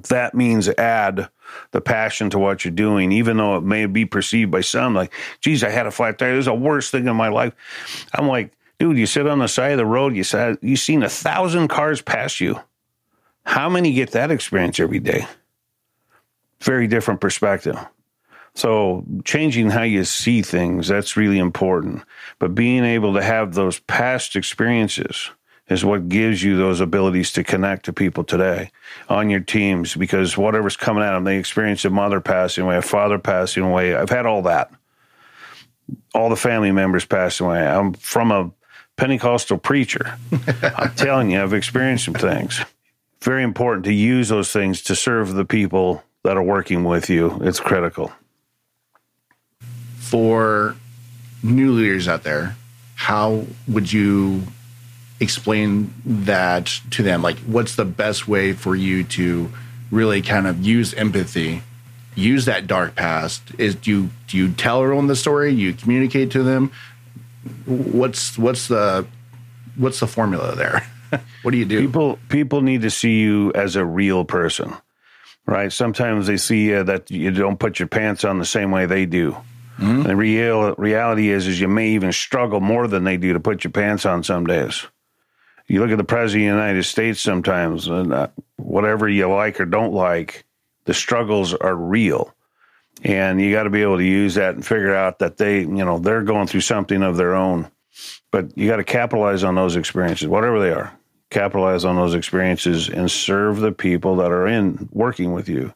That 0.10 0.36
means 0.36 0.68
add 0.70 1.30
the 1.72 1.82
passion 1.82 2.30
to 2.32 2.40
what 2.40 2.64
you're 2.64 2.72
doing, 2.72 3.12
even 3.12 3.38
though 3.38 3.58
it 3.58 3.64
may 3.64 3.86
be 3.86 4.06
perceived 4.06 4.52
by 4.52 4.62
some 4.62 4.94
like, 4.94 5.14
geez, 5.42 5.64
I 5.64 5.70
had 5.70 5.88
a 5.88 5.92
flat 5.92 6.20
tire. 6.20 6.34
It 6.34 6.38
was 6.38 6.46
the 6.46 6.54
worst 6.54 6.92
thing 6.92 7.08
in 7.08 7.16
my 7.16 7.30
life. 7.30 7.54
I'm 8.14 8.28
like, 8.28 8.52
dude, 8.78 8.98
you 8.98 9.06
sit 9.06 9.28
on 9.28 9.40
the 9.40 9.48
side 9.48 9.72
of 9.72 9.78
the 9.78 9.86
road, 9.86 10.16
you 10.16 10.24
said 10.24 10.58
you've 10.62 10.80
seen 10.80 11.04
a 11.04 11.10
thousand 11.10 11.70
cars 11.70 12.02
pass 12.02 12.40
you. 12.40 12.60
How 13.44 13.70
many 13.70 13.94
get 13.94 14.12
that 14.12 14.32
experience 14.32 14.80
every 14.80 15.00
day? 15.00 15.26
Very 16.62 16.88
different 16.88 17.22
perspective. 17.22 17.78
So 18.60 19.06
changing 19.24 19.70
how 19.70 19.84
you 19.84 20.04
see 20.04 20.42
things, 20.42 20.90
that's 20.90 21.16
really 21.16 21.40
important. 21.40 22.04
But 22.40 22.56
being 22.56 22.84
able 22.84 23.14
to 23.14 23.24
have 23.24 23.54
those 23.54 23.80
past 23.80 24.36
experiences 24.36 25.30
is 25.70 25.86
what 25.86 26.10
gives 26.10 26.44
you 26.44 26.58
those 26.58 26.82
abilities 26.82 27.32
to 27.34 27.44
connect 27.46 27.86
to 27.86 27.94
people 27.94 28.26
today 28.26 28.70
on 29.08 29.30
your 29.30 29.40
teams 29.40 29.96
because 29.96 30.38
whatever's 30.38 30.76
coming 30.76 31.04
at 31.04 31.14
them, 31.14 31.24
they 31.24 31.38
experience 31.38 31.86
a 31.86 31.90
mother 31.90 32.20
passing 32.20 32.66
away, 32.66 32.76
a 32.76 32.82
father 32.82 33.18
passing 33.18 33.64
away. 33.64 33.96
I've 33.96 34.10
had 34.10 34.26
all 34.26 34.42
that. 34.42 34.70
All 36.14 36.28
the 36.28 36.36
family 36.36 36.74
members 36.74 37.06
passing 37.06 37.46
away. 37.46 37.66
I'm 37.66 37.94
from 37.94 38.30
a 38.30 38.52
Pentecostal 38.98 39.58
preacher. 39.58 40.18
I'm 40.76 40.94
telling 40.96 41.32
you, 41.32 41.42
I've 41.42 41.54
experienced 41.54 42.04
some 42.04 42.14
things. 42.14 42.60
Very 43.22 43.44
important 43.44 43.86
to 43.86 43.94
use 43.94 44.28
those 44.28 44.52
things 44.52 44.82
to 44.82 44.96
serve 44.98 45.34
the 45.34 45.46
people 45.46 46.04
that 46.24 46.36
are 46.36 46.44
working 46.44 46.84
with 46.84 47.10
you. 47.10 47.40
It's 47.42 47.62
critical 47.62 48.12
for 50.10 50.76
new 51.44 51.72
leaders 51.72 52.08
out 52.08 52.24
there, 52.24 52.56
how 52.96 53.46
would 53.68 53.94
you 53.94 54.42
explain 55.20 55.94
that 56.04 56.66
to 56.92 57.04
them? 57.04 57.22
Like, 57.22 57.38
what's 57.40 57.76
the 57.76 57.86
best 57.86 58.28
way 58.28 58.54
for 58.54 58.76
you 58.76 59.04
to 59.04 59.52
really 59.92 60.24
kind 60.24 60.48
of 60.48 60.66
use 60.66 60.96
empathy, 60.96 61.62
use 62.16 62.46
that 62.46 62.66
dark 62.66 62.96
past? 62.96 63.44
Is 63.60 63.76
do 63.76 63.92
you 63.92 64.10
do 64.28 64.38
you 64.38 64.52
tell 64.52 64.82
everyone 64.82 65.06
the 65.06 65.16
story? 65.16 65.54
You 65.54 65.74
communicate 65.74 66.32
to 66.32 66.42
them. 66.42 66.72
What's 67.68 68.36
what's 68.36 68.68
the 68.68 69.06
what's 69.76 70.00
the 70.00 70.08
formula 70.08 70.56
there? 70.56 70.88
what 71.44 71.52
do 71.52 71.58
you 71.58 71.66
do? 71.66 71.82
People 71.82 72.18
people 72.30 72.62
need 72.62 72.82
to 72.82 72.90
see 72.90 73.20
you 73.20 73.52
as 73.54 73.76
a 73.76 73.86
real 73.86 74.26
person, 74.26 74.74
right? 75.46 75.72
Sometimes 75.72 76.26
they 76.26 76.38
see 76.38 76.74
uh, 76.74 76.82
that 76.84 77.12
you 77.12 77.30
don't 77.30 77.60
put 77.60 77.78
your 77.78 77.88
pants 77.88 78.26
on 78.26 78.40
the 78.40 78.46
same 78.46 78.72
way 78.72 78.88
they 78.88 79.06
do. 79.06 79.38
Mm-hmm. 79.80 80.04
The 80.04 80.16
real 80.16 80.76
reality 80.76 81.30
is, 81.30 81.48
is 81.48 81.60
you 81.60 81.70
may 81.70 81.90
even 81.90 82.12
struggle 82.12 82.60
more 82.60 82.88
than 82.88 83.06
they 83.06 83.18
do 83.18 83.34
to 83.34 83.40
put 83.40 83.64
your 83.64 83.72
pants 83.72 84.06
on 84.06 84.24
some 84.24 84.46
days. 84.46 84.86
You 85.68 85.80
look 85.80 85.92
at 85.92 85.98
the 85.98 86.04
president 86.04 86.50
of 86.50 86.56
the 86.56 86.62
United 86.62 86.84
States 86.84 87.22
sometimes, 87.22 87.88
and 87.88 88.12
uh, 88.12 88.28
whatever 88.58 89.08
you 89.08 89.30
like 89.30 89.60
or 89.62 89.66
don't 89.66 89.94
like, 89.94 90.44
the 90.86 90.94
struggles 90.94 91.54
are 91.54 91.76
real, 91.76 92.34
and 93.04 93.40
you 93.40 93.52
got 93.52 93.64
to 93.64 93.70
be 93.70 93.84
able 93.84 93.98
to 93.98 94.04
use 94.04 94.36
that 94.36 94.56
and 94.56 94.66
figure 94.66 94.96
out 94.96 95.20
that 95.20 95.38
they, 95.38 95.60
you 95.60 95.86
know, 95.86 96.00
they're 96.00 96.24
going 96.24 96.48
through 96.48 96.62
something 96.62 97.04
of 97.04 97.16
their 97.18 97.36
own. 97.36 97.70
But 98.32 98.58
you 98.58 98.68
got 98.68 98.78
to 98.78 98.84
capitalize 98.84 99.44
on 99.44 99.56
those 99.56 99.76
experiences, 99.76 100.28
whatever 100.28 100.60
they 100.60 100.72
are. 100.72 100.92
Capitalize 101.30 101.86
on 101.86 101.96
those 101.96 102.16
experiences 102.16 102.90
and 102.90 103.10
serve 103.10 103.60
the 103.60 103.72
people 103.72 104.16
that 104.18 104.32
are 104.32 104.48
in 104.48 104.90
working 104.92 105.32
with 105.32 105.48
you. 105.48 105.74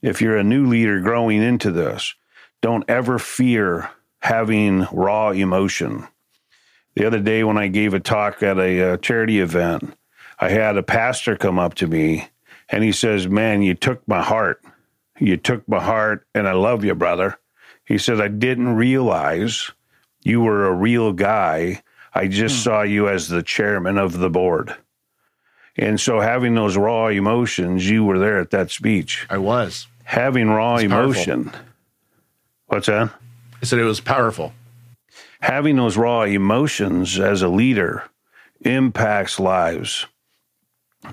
If 0.00 0.22
you're 0.22 0.38
a 0.38 0.44
new 0.44 0.66
leader 0.66 1.00
growing 1.00 1.42
into 1.42 1.70
this, 1.70 2.14
don't 2.60 2.88
ever 2.88 3.18
fear 3.18 3.90
having 4.20 4.86
raw 4.92 5.30
emotion. 5.30 6.06
The 6.94 7.06
other 7.06 7.20
day, 7.20 7.44
when 7.44 7.58
I 7.58 7.68
gave 7.68 7.94
a 7.94 8.00
talk 8.00 8.42
at 8.42 8.58
a, 8.58 8.78
a 8.78 8.94
uh, 8.94 8.96
charity 8.96 9.40
event, 9.40 9.96
I 10.40 10.48
had 10.48 10.76
a 10.76 10.82
pastor 10.82 11.36
come 11.36 11.58
up 11.58 11.74
to 11.74 11.86
me 11.86 12.28
and 12.68 12.82
he 12.84 12.92
says, 12.92 13.28
Man, 13.28 13.62
you 13.62 13.74
took 13.74 14.06
my 14.08 14.22
heart. 14.22 14.62
You 15.18 15.36
took 15.36 15.68
my 15.68 15.82
heart, 15.82 16.26
and 16.34 16.46
I 16.46 16.52
love 16.52 16.84
you, 16.84 16.94
brother. 16.94 17.38
He 17.84 17.98
said, 17.98 18.20
I 18.20 18.28
didn't 18.28 18.76
realize 18.76 19.70
you 20.22 20.40
were 20.40 20.66
a 20.66 20.74
real 20.74 21.12
guy. 21.12 21.82
I 22.14 22.28
just 22.28 22.56
hmm. 22.56 22.62
saw 22.62 22.82
you 22.82 23.08
as 23.08 23.28
the 23.28 23.42
chairman 23.42 23.98
of 23.98 24.18
the 24.18 24.30
board. 24.30 24.76
And 25.76 26.00
so, 26.00 26.20
having 26.20 26.54
those 26.54 26.76
raw 26.76 27.06
emotions, 27.06 27.88
you 27.88 28.04
were 28.04 28.18
there 28.18 28.40
at 28.40 28.50
that 28.50 28.70
speech. 28.70 29.26
I 29.30 29.38
was. 29.38 29.86
Having 30.04 30.48
raw 30.48 30.76
emotion. 30.76 31.44
Powerful 31.44 31.67
What's 32.68 32.86
that? 32.86 33.10
I 33.60 33.64
said 33.64 33.78
it 33.78 33.84
was 33.84 34.00
powerful. 34.00 34.52
Having 35.40 35.76
those 35.76 35.96
raw 35.96 36.22
emotions 36.22 37.18
as 37.18 37.40
a 37.40 37.48
leader 37.48 38.04
impacts 38.60 39.40
lives. 39.40 40.06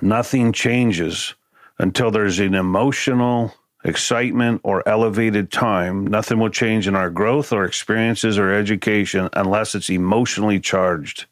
Nothing 0.02 0.52
changes 0.52 1.34
until 1.80 2.12
there's 2.12 2.40
an 2.40 2.56
emotional 2.56 3.54
excitement 3.86 4.62
or 4.64 4.88
elevated 4.88 5.50
time. 5.50 6.06
Nothing 6.06 6.40
will 6.40 6.50
change 6.50 6.88
in 6.88 6.96
our 6.96 7.10
growth 7.10 7.54
or 7.54 7.64
experiences 7.64 8.38
or 8.38 8.52
education 8.52 9.30
unless 9.34 9.76
it's 9.76 9.90
emotionally 9.90 10.60
charged. 10.60 11.26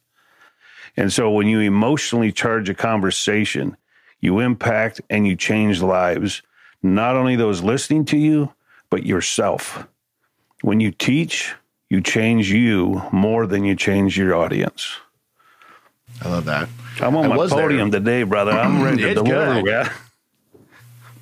And 0.96 1.12
so 1.12 1.32
when 1.32 1.48
you 1.48 1.60
emotionally 1.60 2.32
charge 2.32 2.70
a 2.70 2.74
conversation, 2.74 3.76
you 4.22 4.40
impact 4.40 5.02
and 5.10 5.28
you 5.28 5.36
change 5.36 5.82
lives, 5.82 6.44
not 6.82 7.18
only 7.18 7.36
those 7.36 7.62
listening 7.62 8.06
to 8.06 8.18
you, 8.18 8.54
but 8.90 9.06
yourself. 9.06 9.86
When 10.64 10.80
you 10.80 10.92
teach, 10.92 11.54
you 11.90 12.00
change 12.00 12.50
you 12.50 13.04
more 13.12 13.46
than 13.46 13.66
you 13.66 13.76
change 13.76 14.18
your 14.18 14.34
audience. 14.34 14.96
I 16.22 16.30
love 16.30 16.46
that. 16.46 16.70
I'm 17.02 17.18
on 17.18 17.26
I 17.26 17.28
my 17.28 17.36
was 17.36 17.52
there. 17.52 17.64
podium 17.64 17.92
today, 17.92 18.24
brother. 18.24 18.52
I'm 18.52 18.82
ready 18.82 19.04
to 19.04 19.14
deliver. 19.14 19.70
Yeah. 19.70 19.92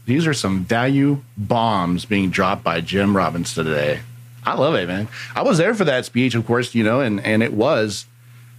These 0.05 0.27
are 0.27 0.35
some 0.35 0.63
value 0.63 1.23
bombs 1.35 2.05
being 2.05 2.29
dropped 2.29 2.63
by 2.63 2.81
Jim 2.81 3.17
Robbins 3.17 3.55
today. 3.55 4.01
I 4.45 4.53
love 4.53 4.75
it, 4.75 4.87
man. 4.87 5.07
I 5.35 5.41
was 5.41 5.57
there 5.57 5.73
for 5.73 5.85
that 5.85 6.05
speech, 6.05 6.35
of 6.35 6.45
course, 6.45 6.75
you 6.75 6.83
know, 6.83 7.01
and 7.01 7.19
and 7.21 7.41
it 7.41 7.53
was 7.53 8.05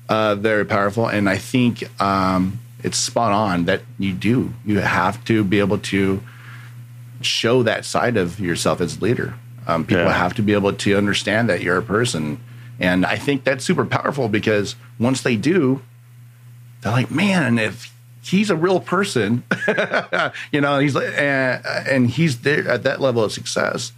uh, 0.09 0.35
very 0.35 0.65
powerful. 0.67 1.07
And 1.07 1.29
I 1.29 1.39
think 1.39 1.89
um, 2.03 2.59
it's 2.83 2.99
spot 2.99 3.31
on 3.31 3.67
that 3.67 3.83
you 4.01 4.15
do. 4.15 4.53
You 4.65 4.81
have 4.81 5.25
to 5.27 5.45
be 5.45 5.61
able 5.61 5.79
to 5.79 6.21
show 7.21 7.63
that 7.63 7.85
side 7.85 8.17
of 8.17 8.41
yourself 8.41 8.81
as 8.81 8.97
a 8.97 9.01
leader. 9.01 9.35
Um, 9.67 9.85
people 9.85 10.05
Yeah. 10.05 10.13
have 10.13 10.35
to 10.35 10.43
be 10.43 10.53
able 10.55 10.73
to 10.73 10.97
understand 10.97 11.49
that 11.49 11.63
you're 11.63 11.79
a 11.79 11.83
person, 11.83 12.41
and 12.81 13.07
I 13.07 13.17
think 13.17 13.45
that's 13.45 13.65
super 13.65 13.85
powerful 13.87 14.29
because 14.29 14.75
once 14.99 15.21
they 15.23 15.37
do, 15.37 15.83
they're 16.81 16.93
like, 16.93 17.11
man, 17.11 17.59
if 17.59 17.93
he's 18.23 18.51
a 18.51 18.57
real 18.57 18.81
person, 18.81 19.45
you 20.53 20.61
know, 20.61 20.79
he's 20.79 20.95
like, 20.95 21.13
and, 21.17 21.65
and 21.67 22.11
he's 22.11 22.39
there 22.41 22.67
at 22.69 22.83
that 22.85 23.01
level 23.01 23.23
of 23.23 23.33
success. 23.33 23.93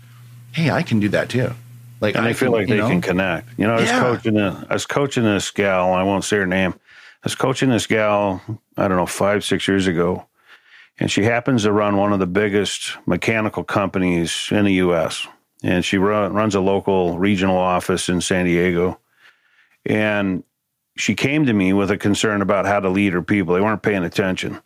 Hey, 0.52 0.70
I 0.70 0.82
can 0.82 1.00
do 1.00 1.08
that 1.10 1.28
too. 1.30 1.52
Like 2.00 2.14
and 2.16 2.26
I 2.26 2.30
I 2.30 2.32
feel 2.34 2.50
can, 2.50 2.58
like 2.60 2.68
they 2.68 2.76
know? 2.78 2.88
can 2.88 3.00
connect. 3.00 3.48
You 3.58 3.66
know, 3.66 3.74
I 3.74 3.80
was 3.80 3.88
Yeah. 3.90 4.00
coaching 4.00 4.36
a, 4.38 4.66
I 4.68 4.72
was 4.74 4.84
coaching 4.86 5.24
this 5.24 5.50
gal. 5.50 5.94
I 5.94 6.02
won't 6.02 6.24
say 6.24 6.36
her 6.36 6.46
name. 6.46 6.72
I 6.74 7.24
was 7.24 7.34
coaching 7.34 7.70
this 7.70 7.86
gal. 7.86 8.42
I 8.76 8.86
don't 8.88 8.98
know, 8.98 9.06
five 9.06 9.44
six 9.44 9.66
years 9.66 9.86
ago, 9.86 10.26
and 10.98 11.10
she 11.10 11.22
happens 11.22 11.62
to 11.62 11.72
run 11.72 11.96
one 11.96 12.12
of 12.12 12.18
the 12.18 12.26
biggest 12.26 12.98
mechanical 13.06 13.64
companies 13.64 14.48
in 14.50 14.64
the 14.66 14.74
U.S. 14.74 15.26
And 15.64 15.84
she 15.84 15.98
run, 15.98 16.32
runs 16.32 16.54
a 16.54 16.60
local 16.60 17.18
regional 17.18 17.56
office 17.56 18.08
in 18.08 18.20
San 18.20 18.44
Diego. 18.44 19.00
And 19.86 20.44
she 20.96 21.14
came 21.14 21.46
to 21.46 21.52
me 21.52 21.72
with 21.72 21.90
a 21.90 21.96
concern 21.96 22.42
about 22.42 22.66
how 22.66 22.80
to 22.80 22.88
lead 22.88 23.14
her 23.14 23.22
people. 23.22 23.54
They 23.54 23.60
weren't 23.60 23.82
paying 23.82 24.04
attention 24.04 24.60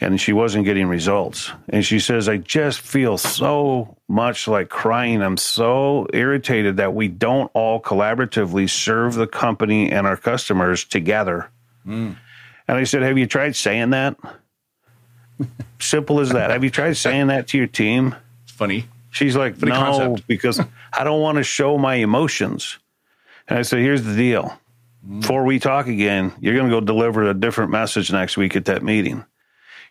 and 0.00 0.20
she 0.20 0.32
wasn't 0.32 0.64
getting 0.64 0.86
results. 0.88 1.50
And 1.68 1.84
she 1.84 2.00
says, 2.00 2.28
I 2.28 2.38
just 2.38 2.80
feel 2.80 3.16
so 3.16 3.96
much 4.08 4.48
like 4.48 4.68
crying. 4.68 5.22
I'm 5.22 5.36
so 5.36 6.06
irritated 6.12 6.78
that 6.78 6.94
we 6.94 7.08
don't 7.08 7.50
all 7.54 7.80
collaboratively 7.80 8.68
serve 8.68 9.14
the 9.14 9.26
company 9.26 9.92
and 9.92 10.06
our 10.06 10.16
customers 10.16 10.84
together. 10.84 11.48
Hmm. 11.84 12.12
And 12.66 12.78
I 12.78 12.84
said, 12.84 13.02
Have 13.02 13.18
you 13.18 13.26
tried 13.26 13.54
saying 13.54 13.90
that? 13.90 14.16
Simple 15.80 16.20
as 16.20 16.30
that. 16.30 16.50
Have 16.50 16.64
you 16.64 16.70
tried 16.70 16.96
saying 16.96 17.28
that 17.28 17.48
to 17.48 17.58
your 17.58 17.66
team? 17.66 18.16
It's 18.44 18.52
funny. 18.52 18.86
She's 19.14 19.36
like, 19.36 19.62
no, 19.62 19.72
concept. 19.72 20.26
because 20.28 20.60
I 20.92 21.04
don't 21.04 21.20
want 21.20 21.38
to 21.38 21.44
show 21.44 21.78
my 21.78 21.94
emotions. 21.94 22.78
And 23.46 23.60
I 23.60 23.62
said, 23.62 23.78
here's 23.78 24.02
the 24.02 24.16
deal. 24.16 24.58
Mm. 25.08 25.20
Before 25.20 25.44
we 25.44 25.60
talk 25.60 25.86
again, 25.86 26.32
you're 26.40 26.54
going 26.54 26.68
to 26.68 26.74
go 26.74 26.80
deliver 26.80 27.22
a 27.22 27.32
different 27.32 27.70
message 27.70 28.10
next 28.10 28.36
week 28.36 28.56
at 28.56 28.64
that 28.64 28.82
meeting. 28.82 29.24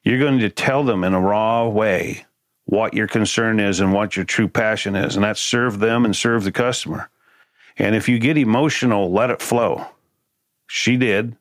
You're 0.04 0.20
going 0.20 0.40
to 0.40 0.50
tell 0.50 0.84
them 0.84 1.06
in 1.06 1.14
a 1.14 1.22
raw 1.22 1.70
way 1.70 2.26
what 2.66 2.94
your 2.94 3.08
concern 3.08 3.62
is 3.62 3.80
and 3.80 3.94
what 3.94 4.18
your 4.18 4.26
true 4.26 4.50
passion 4.50 4.94
is, 4.94 5.16
and 5.16 5.24
that's 5.24 5.40
serve 5.40 5.80
them 5.80 6.04
and 6.04 6.14
serve 6.14 6.44
the 6.44 6.52
customer. 6.52 7.10
And 7.78 7.96
if 7.96 8.10
you 8.10 8.20
get 8.20 8.38
emotional, 8.38 9.10
let 9.10 9.30
it 9.30 9.42
flow. 9.42 9.88
She 10.68 10.98
did. 10.98 11.38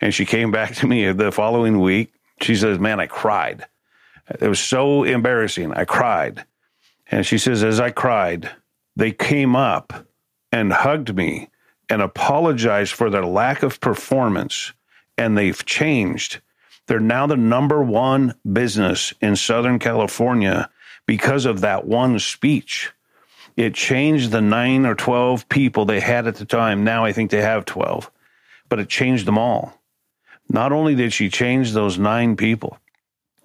And 0.00 0.12
she 0.12 0.26
came 0.26 0.50
back 0.50 0.74
to 0.76 0.88
me 0.88 1.12
the 1.12 1.30
following 1.30 1.78
week. 1.80 2.12
She 2.40 2.56
says, 2.56 2.80
Man, 2.80 2.98
I 2.98 3.06
cried. 3.06 3.66
It 4.40 4.48
was 4.48 4.58
so 4.58 5.04
embarrassing. 5.04 5.72
I 5.72 5.84
cried. 5.84 6.44
And 7.06 7.26
she 7.26 7.38
says, 7.38 7.62
as 7.62 7.80
I 7.80 7.90
cried, 7.90 8.50
they 8.96 9.12
came 9.12 9.54
up 9.56 10.06
and 10.50 10.72
hugged 10.72 11.14
me 11.14 11.48
and 11.88 12.00
apologized 12.00 12.92
for 12.92 13.10
their 13.10 13.26
lack 13.26 13.62
of 13.62 13.80
performance. 13.80 14.72
And 15.18 15.36
they've 15.36 15.64
changed. 15.64 16.40
They're 16.86 17.00
now 17.00 17.26
the 17.26 17.36
number 17.36 17.82
one 17.82 18.34
business 18.50 19.12
in 19.20 19.36
Southern 19.36 19.78
California 19.78 20.70
because 21.06 21.44
of 21.44 21.60
that 21.60 21.86
one 21.86 22.18
speech. 22.18 22.92
It 23.56 23.74
changed 23.74 24.30
the 24.30 24.40
nine 24.40 24.84
or 24.84 24.94
12 24.94 25.48
people 25.48 25.84
they 25.84 26.00
had 26.00 26.26
at 26.26 26.36
the 26.36 26.44
time. 26.44 26.82
Now 26.82 27.04
I 27.04 27.12
think 27.12 27.30
they 27.30 27.42
have 27.42 27.64
12, 27.64 28.10
but 28.68 28.80
it 28.80 28.88
changed 28.88 29.26
them 29.26 29.38
all. 29.38 29.80
Not 30.48 30.72
only 30.72 30.94
did 30.94 31.12
she 31.12 31.28
change 31.28 31.72
those 31.72 31.98
nine 31.98 32.36
people, 32.36 32.78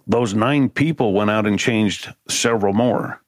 those 0.08 0.34
nine 0.34 0.70
people 0.70 1.14
went 1.14 1.30
out 1.30 1.46
and 1.46 1.60
changed 1.60 2.14
several 2.28 2.74
more 2.74 3.22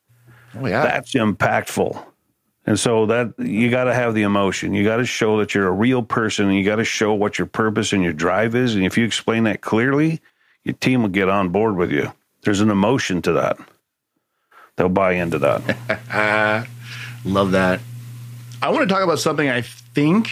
Oh 0.56 0.66
yeah. 0.66 0.84
that's 0.84 1.14
impactful. 1.14 2.06
And 2.66 2.80
so 2.80 3.08
that 3.08 3.34
you 3.40 3.72
got 3.72 3.86
to 3.86 3.94
have 3.94 4.14
the 4.14 4.22
emotion. 4.22 4.74
You 4.74 4.84
got 4.84 4.98
to 4.98 5.06
show 5.06 5.40
that 5.40 5.56
you're 5.56 5.68
a 5.68 5.72
real 5.72 6.04
person 6.04 6.48
and 6.48 6.56
you 6.56 6.64
got 6.64 6.76
to 6.76 6.86
show 6.86 7.14
what 7.14 7.40
your 7.40 7.48
purpose 7.48 7.92
and 7.92 8.04
your 8.04 8.14
drive 8.14 8.54
is. 8.56 8.76
And 8.76 8.86
if 8.86 8.98
you 8.98 9.06
explain 9.06 9.46
that 9.46 9.62
clearly, 9.62 10.22
your 10.64 10.76
team 10.76 11.02
will 11.02 11.10
get 11.10 11.28
on 11.28 11.50
board 11.50 11.76
with 11.76 11.92
you. 11.92 12.12
There's 12.44 12.62
an 12.62 12.70
emotion 12.70 13.22
to 13.24 13.34
that. 13.34 13.58
They'll 14.76 14.90
buy 14.90 15.14
into 15.14 15.40
that. 15.40 16.68
Love 17.26 17.52
that. 17.52 17.80
I 18.62 18.70
want 18.70 18.88
to 18.88 18.94
talk 18.94 19.04
about 19.04 19.20
something 19.20 19.50
I 19.50 19.62
think 19.62 20.30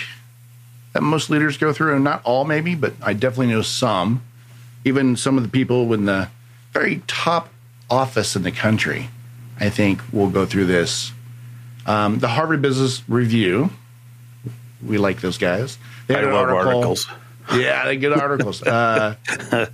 that 0.94 1.02
most 1.02 1.30
leaders 1.30 1.58
go 1.58 1.74
through, 1.74 1.96
and 1.96 2.04
not 2.04 2.22
all 2.24 2.46
maybe, 2.46 2.76
but 2.76 2.94
I 3.02 3.14
definitely 3.14 3.48
know 3.48 3.62
some. 3.62 4.24
Even 4.86 5.16
some 5.16 5.38
of 5.38 5.44
the 5.44 5.50
people 5.50 5.94
in 5.94 6.06
the 6.06 6.30
very 6.74 7.02
top 7.06 7.50
office 7.90 8.36
in 8.36 8.44
the 8.44 8.52
country, 8.52 9.10
I 9.60 9.70
think, 9.70 10.02
we'll 10.12 10.30
go 10.30 10.46
through 10.46 10.66
this. 10.66 11.12
Um, 11.86 12.20
the 12.20 12.28
Harvard 12.28 12.62
Business 12.62 13.04
Review, 13.10 13.72
we 14.86 14.98
like 14.98 15.22
those 15.22 15.38
guys. 15.38 15.78
They 16.08 16.16
I 16.16 16.20
had 16.20 16.28
an 16.28 16.34
love 16.34 16.50
article- 16.50 16.68
articles. 16.78 17.08
Yeah, 17.54 17.86
they 17.86 17.98
good 17.98 18.14
articles. 18.14 18.62
uh, 18.64 19.16
I 19.22 19.68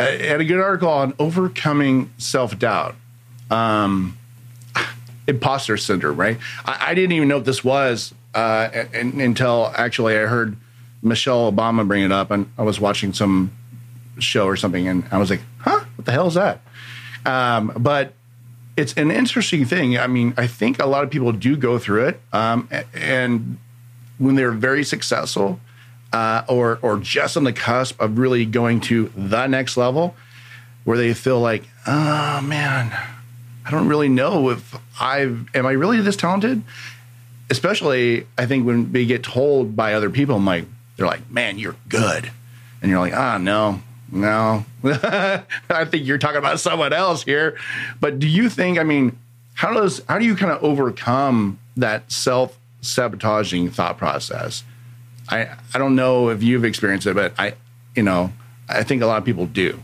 had 0.00 0.40
a 0.40 0.44
good 0.44 0.60
article 0.60 0.88
on 0.88 1.14
overcoming 1.18 2.12
self 2.16 2.58
doubt, 2.58 2.94
um, 3.50 4.16
imposter 5.26 5.76
syndrome. 5.76 6.16
Right? 6.16 6.38
I, 6.64 6.90
I 6.90 6.94
didn't 6.94 7.12
even 7.12 7.28
know 7.28 7.36
what 7.38 7.44
this 7.44 7.64
was 7.64 8.14
uh, 8.34 8.68
and, 8.94 9.14
until 9.20 9.72
actually 9.74 10.16
I 10.16 10.26
heard 10.26 10.56
Michelle 11.02 11.50
Obama 11.52 11.86
bring 11.86 12.04
it 12.04 12.12
up, 12.12 12.30
and 12.30 12.50
I 12.56 12.62
was 12.62 12.80
watching 12.80 13.12
some 13.12 13.50
show 14.18 14.46
or 14.46 14.56
something, 14.56 14.86
and 14.86 15.04
I 15.10 15.18
was 15.18 15.30
like, 15.30 15.40
"Huh? 15.58 15.84
What 15.96 16.04
the 16.06 16.12
hell 16.12 16.28
is 16.28 16.34
that?" 16.34 16.60
Um, 17.26 17.72
but 17.76 18.14
it's 18.76 18.94
an 18.94 19.10
interesting 19.10 19.64
thing. 19.64 19.98
I 19.98 20.06
mean, 20.06 20.34
I 20.36 20.46
think 20.46 20.78
a 20.80 20.86
lot 20.86 21.04
of 21.04 21.10
people 21.10 21.32
do 21.32 21.56
go 21.56 21.78
through 21.78 22.06
it, 22.06 22.20
um, 22.32 22.68
and 22.94 23.58
when 24.18 24.34
they're 24.34 24.52
very 24.52 24.84
successful 24.84 25.60
uh, 26.12 26.42
or 26.48 26.78
or 26.82 26.98
just 26.98 27.36
on 27.36 27.44
the 27.44 27.52
cusp 27.52 28.00
of 28.00 28.18
really 28.18 28.44
going 28.44 28.80
to 28.82 29.12
the 29.16 29.46
next 29.46 29.76
level, 29.76 30.14
where 30.84 30.96
they 30.96 31.12
feel 31.14 31.40
like, 31.40 31.64
oh 31.86 32.40
man, 32.42 32.96
I 33.64 33.70
don't 33.70 33.88
really 33.88 34.08
know 34.08 34.50
if 34.50 34.74
I 35.00 35.20
am 35.20 35.48
I 35.54 35.72
really 35.72 36.00
this 36.00 36.16
talented. 36.16 36.62
Especially, 37.50 38.26
I 38.38 38.46
think 38.46 38.64
when 38.64 38.92
they 38.92 39.04
get 39.04 39.22
told 39.22 39.76
by 39.76 39.92
other 39.92 40.08
people, 40.08 40.36
I'm 40.36 40.46
like, 40.46 40.64
they're 40.96 41.06
like, 41.06 41.30
man, 41.30 41.58
you're 41.58 41.76
good, 41.88 42.30
and 42.80 42.90
you're 42.90 43.00
like, 43.00 43.12
ah, 43.12 43.36
no, 43.36 43.82
no, 44.12 44.64
I 44.84 45.84
think 45.86 46.06
you're 46.06 46.18
talking 46.18 46.36
about 46.38 46.60
someone 46.60 46.92
else 46.92 47.24
here. 47.24 47.58
But 48.00 48.18
do 48.18 48.28
you 48.28 48.48
think? 48.48 48.78
I 48.78 48.84
mean, 48.84 49.18
how 49.54 49.72
does 49.72 50.02
how 50.08 50.18
do 50.18 50.24
you 50.24 50.36
kind 50.36 50.52
of 50.52 50.62
overcome 50.62 51.58
that 51.76 52.12
self 52.12 52.58
sabotaging 52.82 53.70
thought 53.70 53.98
process? 53.98 54.62
I 55.28 55.48
I 55.74 55.78
don't 55.78 55.96
know 55.96 56.28
if 56.28 56.42
you've 56.42 56.64
experienced 56.64 57.06
it, 57.06 57.14
but 57.14 57.32
I 57.38 57.54
you 57.96 58.02
know 58.02 58.32
I 58.68 58.82
think 58.82 59.02
a 59.02 59.06
lot 59.06 59.18
of 59.18 59.24
people 59.24 59.46
do, 59.46 59.82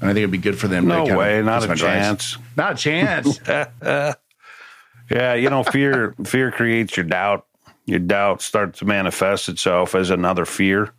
and 0.00 0.10
I 0.10 0.14
think 0.14 0.18
it'd 0.18 0.30
be 0.30 0.38
good 0.38 0.58
for 0.58 0.66
them. 0.68 0.86
No 0.86 1.02
to 1.04 1.06
kind 1.08 1.18
way, 1.18 1.38
of 1.38 1.44
not 1.44 1.58
a 1.58 1.62
some 1.62 1.70
advice. 1.72 1.78
chance. 1.78 2.38
Not 2.56 2.72
a 2.72 2.76
chance. 2.76 4.16
Yeah, 5.10 5.34
you 5.34 5.50
know, 5.50 5.62
fear 5.62 6.14
fear 6.24 6.50
creates 6.50 6.96
your 6.96 7.06
doubt. 7.06 7.46
Your 7.84 8.00
doubt 8.00 8.42
starts 8.42 8.80
to 8.80 8.84
manifest 8.84 9.48
itself 9.48 9.94
as 9.94 10.10
another 10.10 10.44
fear. 10.44 10.92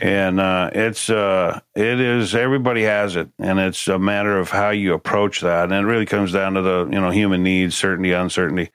And 0.00 0.40
uh, 0.40 0.70
it's 0.72 1.10
uh, 1.10 1.60
it 1.74 2.00
is 2.00 2.34
everybody 2.34 2.82
has 2.84 3.16
it, 3.16 3.28
and 3.38 3.58
it's 3.58 3.86
a 3.88 3.98
matter 3.98 4.38
of 4.38 4.50
how 4.50 4.70
you 4.70 4.94
approach 4.94 5.40
that. 5.40 5.64
And 5.64 5.74
it 5.74 5.88
really 5.88 6.06
comes 6.06 6.32
down 6.32 6.54
to 6.54 6.62
the 6.62 6.88
you 6.90 7.00
know 7.00 7.10
human 7.10 7.42
needs, 7.42 7.76
certainty, 7.76 8.12
uncertainty. 8.12 8.70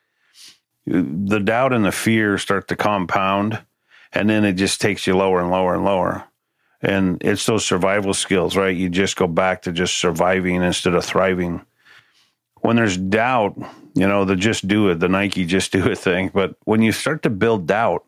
The 0.85 1.39
doubt 1.39 1.73
and 1.73 1.85
the 1.85 1.91
fear 1.91 2.37
start 2.37 2.67
to 2.67 2.75
compound, 2.75 3.59
and 4.11 4.29
then 4.29 4.45
it 4.45 4.53
just 4.53 4.81
takes 4.81 5.07
you 5.07 5.15
lower 5.15 5.39
and 5.39 5.49
lower 5.49 5.75
and 5.75 5.85
lower. 5.85 6.25
And 6.81 7.23
it's 7.23 7.45
those 7.45 7.65
survival 7.65 8.13
skills, 8.13 8.57
right? 8.57 8.75
You 8.75 8.89
just 8.89 9.15
go 9.15 9.25
back 9.25 9.61
to 9.61 9.71
just 9.71 9.97
surviving 9.97 10.61
instead 10.61 10.93
of 10.93 11.05
thriving 11.05 11.65
when 12.63 12.77
there's 12.77 12.97
doubt, 12.97 13.55
you 13.93 14.07
know, 14.07 14.23
the 14.25 14.35
just 14.35 14.67
do 14.67 14.89
it, 14.89 14.99
the 14.99 15.09
Nike 15.09 15.45
just 15.45 15.71
do 15.71 15.85
it 15.85 15.97
thing. 15.99 16.31
But 16.33 16.55
when 16.63 16.81
you 16.81 16.91
start 16.91 17.23
to 17.23 17.29
build 17.29 17.67
doubt, 17.67 18.05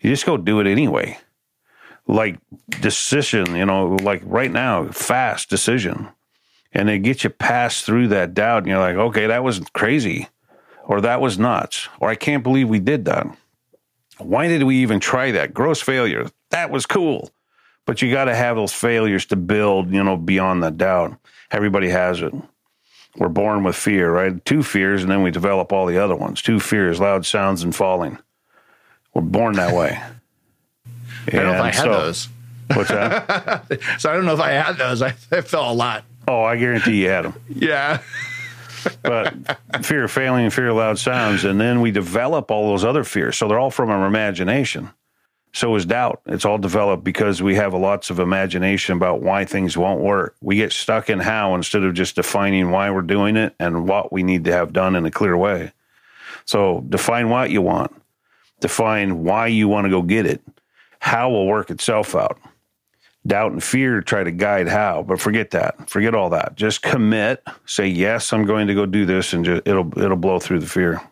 you 0.00 0.10
just 0.10 0.26
go 0.26 0.36
do 0.36 0.60
it 0.60 0.66
anyway. 0.66 1.16
Like 2.06 2.38
decision, 2.80 3.56
you 3.56 3.64
know, 3.64 3.96
like 4.02 4.22
right 4.24 4.50
now, 4.50 4.88
fast 4.88 5.48
decision. 5.48 6.08
And 6.72 6.90
it 6.90 6.98
gets 7.00 7.24
you 7.24 7.30
past 7.30 7.84
through 7.84 8.08
that 8.08 8.34
doubt. 8.34 8.58
And 8.58 8.66
you're 8.66 8.78
like, 8.78 8.96
okay, 8.96 9.26
that 9.26 9.44
was 9.44 9.60
crazy. 9.72 10.28
Or 10.84 11.00
that 11.00 11.20
was 11.20 11.38
nuts. 11.38 11.88
Or 12.00 12.10
I 12.10 12.14
can't 12.14 12.42
believe 12.42 12.68
we 12.68 12.80
did 12.80 13.04
that. 13.06 13.26
Why 14.18 14.48
did 14.48 14.62
we 14.64 14.76
even 14.76 15.00
try 15.00 15.30
that? 15.32 15.54
Gross 15.54 15.80
failure. 15.80 16.28
That 16.50 16.70
was 16.70 16.86
cool. 16.86 17.30
But 17.86 18.02
you 18.02 18.10
got 18.10 18.24
to 18.24 18.34
have 18.34 18.56
those 18.56 18.72
failures 18.72 19.26
to 19.26 19.36
build, 19.36 19.92
you 19.92 20.02
know, 20.02 20.16
beyond 20.16 20.62
that 20.62 20.76
doubt. 20.76 21.18
Everybody 21.50 21.88
has 21.88 22.22
it. 22.22 22.32
We're 23.16 23.28
born 23.28 23.62
with 23.62 23.76
fear, 23.76 24.10
right? 24.10 24.44
Two 24.44 24.62
fears, 24.62 25.02
and 25.02 25.10
then 25.10 25.22
we 25.22 25.30
develop 25.30 25.72
all 25.72 25.86
the 25.86 25.98
other 25.98 26.16
ones. 26.16 26.42
Two 26.42 26.58
fears, 26.58 26.98
loud 26.98 27.24
sounds 27.24 27.62
and 27.62 27.74
falling. 27.74 28.18
We're 29.12 29.22
born 29.22 29.54
that 29.54 29.74
way. 29.74 30.02
I 31.28 31.30
don't 31.30 31.44
know 31.46 31.54
if 31.54 31.60
I 31.60 31.72
had 31.72 31.84
so- 31.84 31.92
those. 31.92 32.28
What's 32.74 32.88
that? 32.88 33.66
So 33.98 34.10
I 34.10 34.14
don't 34.14 34.24
know 34.24 34.32
if 34.34 34.40
I 34.40 34.52
had 34.52 34.76
those. 34.78 35.02
I, 35.02 35.08
I 35.30 35.42
felt 35.42 35.68
a 35.68 35.72
lot. 35.72 36.04
oh, 36.26 36.42
I 36.42 36.56
guarantee 36.56 37.02
you 37.02 37.08
had 37.10 37.26
them. 37.26 37.34
Yeah. 37.48 38.00
but 39.02 39.34
fear 39.82 40.04
of 40.04 40.10
failing 40.10 40.44
and 40.44 40.52
fear 40.52 40.68
of 40.68 40.76
loud 40.76 40.98
sounds. 40.98 41.44
And 41.44 41.60
then 41.60 41.80
we 41.82 41.90
develop 41.90 42.50
all 42.50 42.68
those 42.68 42.84
other 42.84 43.04
fears. 43.04 43.36
So 43.36 43.48
they're 43.48 43.58
all 43.58 43.70
from 43.70 43.90
our 43.90 44.06
imagination. 44.06 44.90
So 45.52 45.74
is 45.76 45.86
doubt. 45.86 46.20
It's 46.26 46.44
all 46.44 46.58
developed 46.58 47.04
because 47.04 47.40
we 47.42 47.54
have 47.54 47.74
lots 47.74 48.10
of 48.10 48.18
imagination 48.18 48.96
about 48.96 49.20
why 49.22 49.44
things 49.44 49.76
won't 49.76 50.00
work. 50.00 50.34
We 50.40 50.56
get 50.56 50.72
stuck 50.72 51.08
in 51.10 51.20
how 51.20 51.54
instead 51.54 51.84
of 51.84 51.94
just 51.94 52.16
defining 52.16 52.70
why 52.70 52.90
we're 52.90 53.02
doing 53.02 53.36
it 53.36 53.54
and 53.60 53.86
what 53.86 54.10
we 54.12 54.22
need 54.22 54.44
to 54.44 54.52
have 54.52 54.72
done 54.72 54.96
in 54.96 55.04
a 55.06 55.10
clear 55.10 55.36
way. 55.36 55.72
So 56.44 56.84
define 56.88 57.28
what 57.28 57.50
you 57.50 57.62
want, 57.62 57.94
define 58.60 59.22
why 59.22 59.46
you 59.46 59.68
want 59.68 59.84
to 59.84 59.90
go 59.90 60.02
get 60.02 60.26
it. 60.26 60.40
How 61.04 61.28
will 61.28 61.46
work 61.46 61.70
itself 61.70 62.14
out. 62.14 62.38
Doubt 63.26 63.52
and 63.52 63.62
fear 63.62 64.00
try 64.00 64.24
to 64.24 64.30
guide 64.30 64.68
how, 64.68 65.02
but 65.02 65.20
forget 65.20 65.50
that. 65.50 65.90
Forget 65.90 66.14
all 66.14 66.30
that. 66.30 66.56
Just 66.56 66.80
commit. 66.80 67.42
Say 67.66 67.88
yes, 67.88 68.32
I'm 68.32 68.46
going 68.46 68.68
to 68.68 68.74
go 68.74 68.86
do 68.86 69.04
this, 69.04 69.34
and 69.34 69.44
just, 69.44 69.68
it'll 69.68 69.86
it'll 69.98 70.16
blow 70.16 70.38
through 70.38 70.60
the 70.60 70.66
fear. 70.66 71.02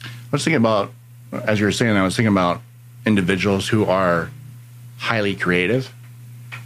I 0.00 0.08
was 0.30 0.44
thinking 0.44 0.58
about, 0.60 0.92
as 1.32 1.58
you 1.58 1.66
were 1.66 1.72
saying, 1.72 1.96
I 1.96 2.04
was 2.04 2.14
thinking 2.14 2.32
about 2.32 2.60
individuals 3.04 3.66
who 3.66 3.84
are 3.84 4.30
highly 4.98 5.34
creative 5.34 5.92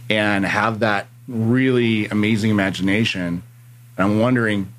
and 0.07 0.45
have 0.45 0.81
that 0.81 1.07
really 1.27 2.05
amazing 2.09 2.51
imagination. 2.51 3.41
And 3.97 4.05
I'm 4.05 4.19
wondering, 4.19 4.71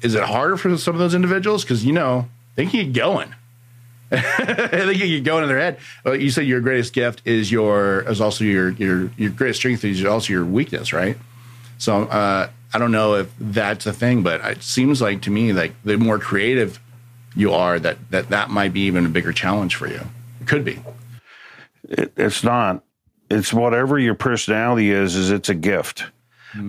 is 0.00 0.14
it 0.14 0.22
harder 0.22 0.56
for 0.56 0.74
some 0.78 0.94
of 0.94 1.00
those 1.00 1.14
individuals? 1.14 1.64
Because, 1.64 1.84
you 1.84 1.92
know, 1.92 2.30
they 2.54 2.64
can 2.64 2.92
get 2.92 2.92
going. 2.94 3.34
they 4.10 4.94
can 4.94 5.08
get 5.08 5.24
going 5.24 5.42
in 5.42 5.48
their 5.48 5.58
head. 5.58 5.78
Well, 6.04 6.14
you 6.14 6.30
said 6.30 6.46
your 6.46 6.60
greatest 6.60 6.92
gift 6.92 7.22
is 7.24 7.50
your 7.50 8.02
is 8.02 8.20
also 8.20 8.44
your 8.44 8.70
your 8.70 9.10
your 9.16 9.30
greatest 9.30 9.60
strength 9.60 9.84
is 9.84 10.04
also 10.04 10.32
your 10.32 10.44
weakness, 10.44 10.92
right? 10.92 11.16
So 11.78 12.04
uh, 12.04 12.48
I 12.72 12.78
don't 12.78 12.92
know 12.92 13.14
if 13.14 13.32
that's 13.40 13.86
a 13.86 13.92
thing, 13.92 14.22
but 14.22 14.40
it 14.42 14.62
seems 14.62 15.00
like 15.02 15.22
to 15.22 15.30
me 15.30 15.52
like 15.52 15.72
the 15.82 15.96
more 15.96 16.18
creative 16.18 16.78
you 17.34 17.52
are, 17.52 17.78
that 17.78 18.10
that 18.10 18.30
that 18.30 18.50
might 18.50 18.72
be 18.72 18.80
even 18.82 19.06
a 19.06 19.08
bigger 19.08 19.32
challenge 19.32 19.76
for 19.76 19.86
you. 19.86 20.00
It 20.40 20.46
could 20.46 20.64
be. 20.64 20.80
It, 21.88 22.12
it's 22.16 22.42
not. 22.42 22.82
It's 23.30 23.52
whatever 23.52 23.98
your 23.98 24.14
personality 24.14 24.90
is. 24.90 25.16
Is 25.16 25.30
it's 25.30 25.48
a 25.48 25.54
gift, 25.54 26.04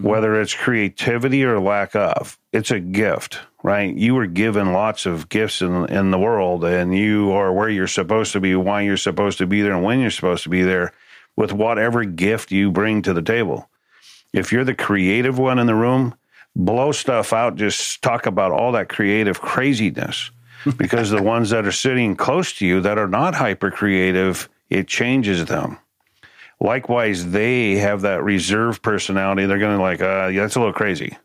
whether 0.01 0.39
it's 0.41 0.53
creativity 0.53 1.43
or 1.45 1.59
lack 1.59 1.95
of. 1.95 2.37
It's 2.51 2.71
a 2.71 2.79
gift, 2.79 3.39
right? 3.67 3.93
You 3.93 4.15
were 4.15 4.27
given 4.27 4.71
lots 4.71 5.05
of 5.05 5.27
gifts 5.27 5.61
in 5.61 5.87
in 5.87 6.09
the 6.09 6.17
world, 6.17 6.63
and 6.63 6.97
you 6.97 7.33
are 7.33 7.51
where 7.51 7.67
you're 7.67 7.85
supposed 7.85 8.31
to 8.31 8.39
be, 8.39 8.55
why 8.55 8.83
you're 8.83 8.95
supposed 8.95 9.39
to 9.39 9.45
be 9.45 9.61
there, 9.61 9.73
and 9.73 9.83
when 9.83 9.99
you're 9.99 10.09
supposed 10.09 10.43
to 10.43 10.49
be 10.49 10.63
there, 10.63 10.93
with 11.35 11.51
whatever 11.51 12.05
gift 12.05 12.49
you 12.49 12.71
bring 12.71 13.01
to 13.01 13.13
the 13.13 13.21
table. 13.21 13.69
If 14.31 14.53
you're 14.53 14.63
the 14.63 14.73
creative 14.73 15.37
one 15.37 15.59
in 15.59 15.67
the 15.67 15.75
room, 15.75 16.15
blow 16.55 16.93
stuff 16.93 17.33
out. 17.33 17.57
Just 17.57 18.01
talk 18.01 18.25
about 18.25 18.53
all 18.53 18.71
that 18.71 18.87
creative 18.87 19.41
craziness, 19.41 20.31
because 20.77 21.09
the 21.09 21.21
ones 21.21 21.49
that 21.49 21.67
are 21.67 21.71
sitting 21.73 22.15
close 22.15 22.53
to 22.53 22.65
you 22.65 22.79
that 22.79 22.97
are 22.97 23.09
not 23.09 23.35
hyper 23.35 23.69
creative, 23.69 24.47
it 24.69 24.87
changes 24.87 25.43
them. 25.43 25.77
Likewise, 26.61 27.31
they 27.31 27.75
have 27.75 27.99
that 28.03 28.23
reserve 28.23 28.81
personality. 28.81 29.45
They're 29.45 29.59
going 29.59 29.75
to 29.75 29.83
like, 29.83 30.01
uh, 30.01 30.31
yeah, 30.31 30.43
that's 30.43 30.55
a 30.55 30.59
little 30.59 30.73
crazy. 30.73 31.17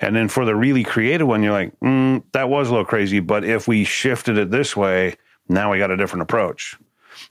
And 0.00 0.14
then 0.14 0.28
for 0.28 0.44
the 0.44 0.54
really 0.54 0.84
creative 0.84 1.26
one, 1.26 1.42
you're 1.42 1.52
like, 1.52 1.78
mm, 1.80 2.22
that 2.32 2.48
was 2.48 2.68
a 2.68 2.70
little 2.70 2.84
crazy, 2.84 3.20
but 3.20 3.44
if 3.44 3.66
we 3.66 3.84
shifted 3.84 4.38
it 4.38 4.50
this 4.50 4.76
way, 4.76 5.16
now 5.48 5.72
we 5.72 5.78
got 5.78 5.90
a 5.90 5.96
different 5.96 6.22
approach. 6.22 6.76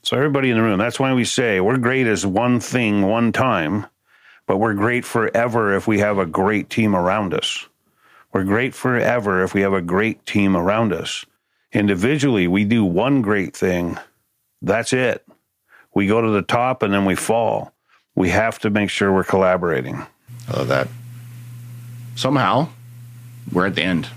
So 0.02 0.16
everybody 0.16 0.50
in 0.50 0.56
the 0.56 0.62
room, 0.62 0.78
that's 0.78 1.00
why 1.00 1.14
we 1.14 1.24
say 1.24 1.60
we're 1.60 1.78
great 1.78 2.06
as 2.06 2.26
one 2.26 2.60
thing 2.60 3.06
one 3.06 3.32
time, 3.32 3.86
but 4.46 4.58
we're 4.58 4.74
great 4.74 5.04
forever 5.04 5.74
if 5.74 5.86
we 5.86 5.98
have 6.00 6.18
a 6.18 6.26
great 6.26 6.68
team 6.68 6.94
around 6.94 7.32
us. 7.32 7.66
We're 8.32 8.44
great 8.44 8.74
forever 8.74 9.42
if 9.42 9.54
we 9.54 9.62
have 9.62 9.72
a 9.72 9.80
great 9.80 10.26
team 10.26 10.54
around 10.54 10.92
us. 10.92 11.24
Individually, 11.72 12.46
we 12.46 12.64
do 12.64 12.84
one 12.84 13.22
great 13.22 13.56
thing. 13.56 13.98
That's 14.60 14.92
it. 14.92 15.26
We 15.94 16.06
go 16.06 16.20
to 16.20 16.30
the 16.30 16.42
top 16.42 16.82
and 16.82 16.92
then 16.92 17.06
we 17.06 17.14
fall. 17.14 17.72
We 18.14 18.28
have 18.30 18.58
to 18.60 18.70
make 18.70 18.90
sure 18.90 19.12
we're 19.12 19.24
collaborating. 19.24 20.06
I 20.48 20.56
love 20.56 20.68
that. 20.68 20.88
Somehow, 22.18 22.68
we're 23.52 23.66
at 23.66 23.76
the 23.76 23.82
end. 23.82 24.08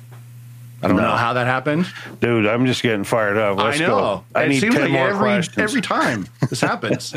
I 0.82 0.88
don't 0.88 0.98
No. 0.98 1.04
know 1.04 1.16
how 1.16 1.34
that 1.34 1.46
happened. 1.46 1.86
Dude, 2.20 2.48
I'm 2.48 2.66
just 2.66 2.82
getting 2.82 3.04
fired 3.04 3.38
up. 3.38 3.58
Let's 3.60 3.80
I 3.80 3.84
know. 3.86 3.88
go. 3.88 4.24
I 4.34 4.44
it 4.46 4.50
need 4.50 4.60
seems 4.60 4.74
10 4.74 4.84
like 4.86 4.92
more 4.92 5.08
every 5.10 5.20
questions. 5.20 5.58
every 5.60 5.82
time 5.82 6.26
this 6.50 6.62
happens, 6.70 7.14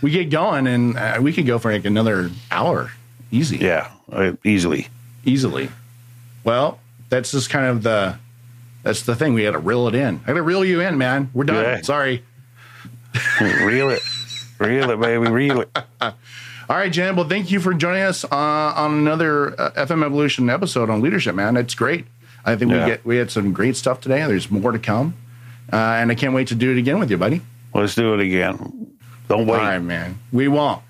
we 0.00 0.12
get 0.12 0.30
going, 0.30 0.68
and 0.68 0.96
uh, 0.96 1.18
we 1.20 1.32
could 1.32 1.46
go 1.46 1.58
for 1.58 1.72
like 1.72 1.84
another 1.84 2.30
hour, 2.52 2.92
easy. 3.32 3.56
yeah, 3.56 3.90
uh, 4.12 4.32
easily. 4.44 4.86
easily. 5.24 5.68
Well, 6.44 6.78
that's 7.08 7.32
just 7.32 7.50
kind 7.50 7.66
of 7.66 7.82
the 7.82 8.16
that's 8.84 9.02
the 9.02 9.16
thing. 9.16 9.34
We 9.34 9.42
got 9.42 9.50
to 9.52 9.58
reel 9.58 9.88
it 9.88 9.96
in. 9.96 10.20
I 10.24 10.28
got 10.28 10.34
to 10.34 10.42
reel 10.42 10.64
you 10.64 10.80
in, 10.80 10.96
man. 10.98 11.30
We're 11.34 11.42
done. 11.44 11.56
Yeah. 11.64 11.80
Sorry. 11.82 12.22
Reel 13.40 13.90
it. 13.90 14.02
Reel 14.58 14.90
it, 14.90 15.00
baby. 15.00 15.28
Reel 15.28 15.60
it. 15.62 15.78
All 16.72 16.78
right, 16.78 16.90
Jen. 16.90 17.16
Well, 17.16 17.28
thank 17.28 17.50
you 17.50 17.60
for 17.60 17.74
joining 17.74 18.00
us 18.00 18.24
uh, 18.24 18.28
on 18.30 18.94
another 18.94 19.60
uh, 19.60 19.72
FM 19.72 20.02
Evolution 20.02 20.48
episode 20.48 20.88
on 20.88 21.02
leadership, 21.02 21.34
man. 21.34 21.58
It's 21.58 21.74
great. 21.74 22.06
I 22.46 22.56
think 22.56 22.70
Yeah. 22.70 22.84
we 22.86 22.90
get 22.90 23.04
we 23.04 23.16
had 23.18 23.30
some 23.30 23.52
great 23.52 23.76
stuff 23.76 24.00
today. 24.00 24.26
There's 24.26 24.50
more 24.50 24.72
to 24.72 24.78
come, 24.78 25.14
uh, 25.70 25.76
and 25.76 26.10
I 26.10 26.14
can't 26.14 26.32
wait 26.32 26.48
to 26.48 26.54
do 26.54 26.72
it 26.72 26.78
again 26.78 26.98
with 26.98 27.10
you, 27.10 27.18
buddy. 27.18 27.42
Let's 27.74 27.94
do 27.94 28.14
it 28.14 28.20
again. 28.20 28.90
Don't 29.28 29.46
wait. 29.46 29.58
All 29.58 29.64
right, 29.64 29.80
man. 29.80 30.18
We 30.32 30.48
won't. 30.48 30.80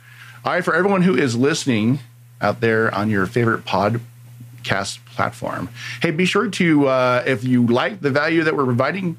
All 0.44 0.52
right, 0.52 0.64
for 0.64 0.72
everyone 0.72 1.02
who 1.02 1.16
is 1.16 1.34
listening 1.34 1.98
out 2.40 2.60
there 2.60 2.94
on 2.94 3.10
your 3.10 3.26
favorite 3.26 3.64
podcast 3.64 4.98
platform, 5.06 5.68
hey, 6.00 6.12
be 6.12 6.26
sure 6.26 6.48
to, 6.48 6.86
uh, 6.86 7.24
if 7.26 7.42
you 7.42 7.66
like 7.66 8.00
the 8.00 8.10
value 8.12 8.44
that 8.44 8.56
we're 8.56 8.66
providing, 8.66 9.16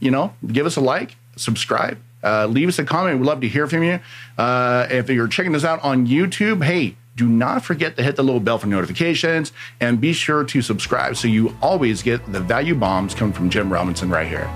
you 0.00 0.10
know, 0.10 0.32
give 0.46 0.64
us 0.64 0.76
a 0.76 0.80
like, 0.80 1.16
subscribe, 1.36 1.98
uh, 2.22 2.46
leave 2.46 2.68
us 2.68 2.78
a 2.78 2.84
comment. 2.84 3.18
We'd 3.18 3.26
love 3.26 3.40
to 3.40 3.48
hear 3.48 3.66
from 3.66 3.82
you. 3.82 4.00
Uh, 4.38 4.86
if 4.90 5.08
you're 5.08 5.28
checking 5.28 5.54
us 5.54 5.64
out 5.64 5.82
on 5.82 6.06
YouTube, 6.06 6.64
hey, 6.64 6.96
do 7.16 7.28
not 7.28 7.64
forget 7.64 7.96
to 7.96 8.02
hit 8.02 8.16
the 8.16 8.22
little 8.22 8.40
bell 8.40 8.58
for 8.58 8.66
notifications 8.66 9.52
and 9.80 10.00
be 10.00 10.12
sure 10.12 10.44
to 10.44 10.62
subscribe 10.62 11.16
so 11.16 11.28
you 11.28 11.54
always 11.60 12.02
get 12.02 12.32
the 12.32 12.40
value 12.40 12.74
bombs 12.74 13.14
coming 13.14 13.34
from 13.34 13.50
Jim 13.50 13.72
Robinson 13.72 14.08
right 14.08 14.26
here. 14.26 14.46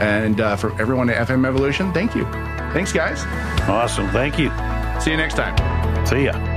And 0.00 0.40
uh, 0.40 0.56
for 0.56 0.80
everyone 0.80 1.10
at 1.10 1.28
FM 1.28 1.46
Evolution, 1.46 1.92
thank 1.92 2.14
you. 2.14 2.24
Thanks, 2.72 2.92
guys. 2.92 3.24
Awesome. 3.68 4.08
Thank 4.10 4.38
you. 4.38 4.50
See 5.00 5.10
you 5.10 5.16
next 5.16 5.34
time. 5.34 5.54
See 6.06 6.24
ya. 6.24 6.53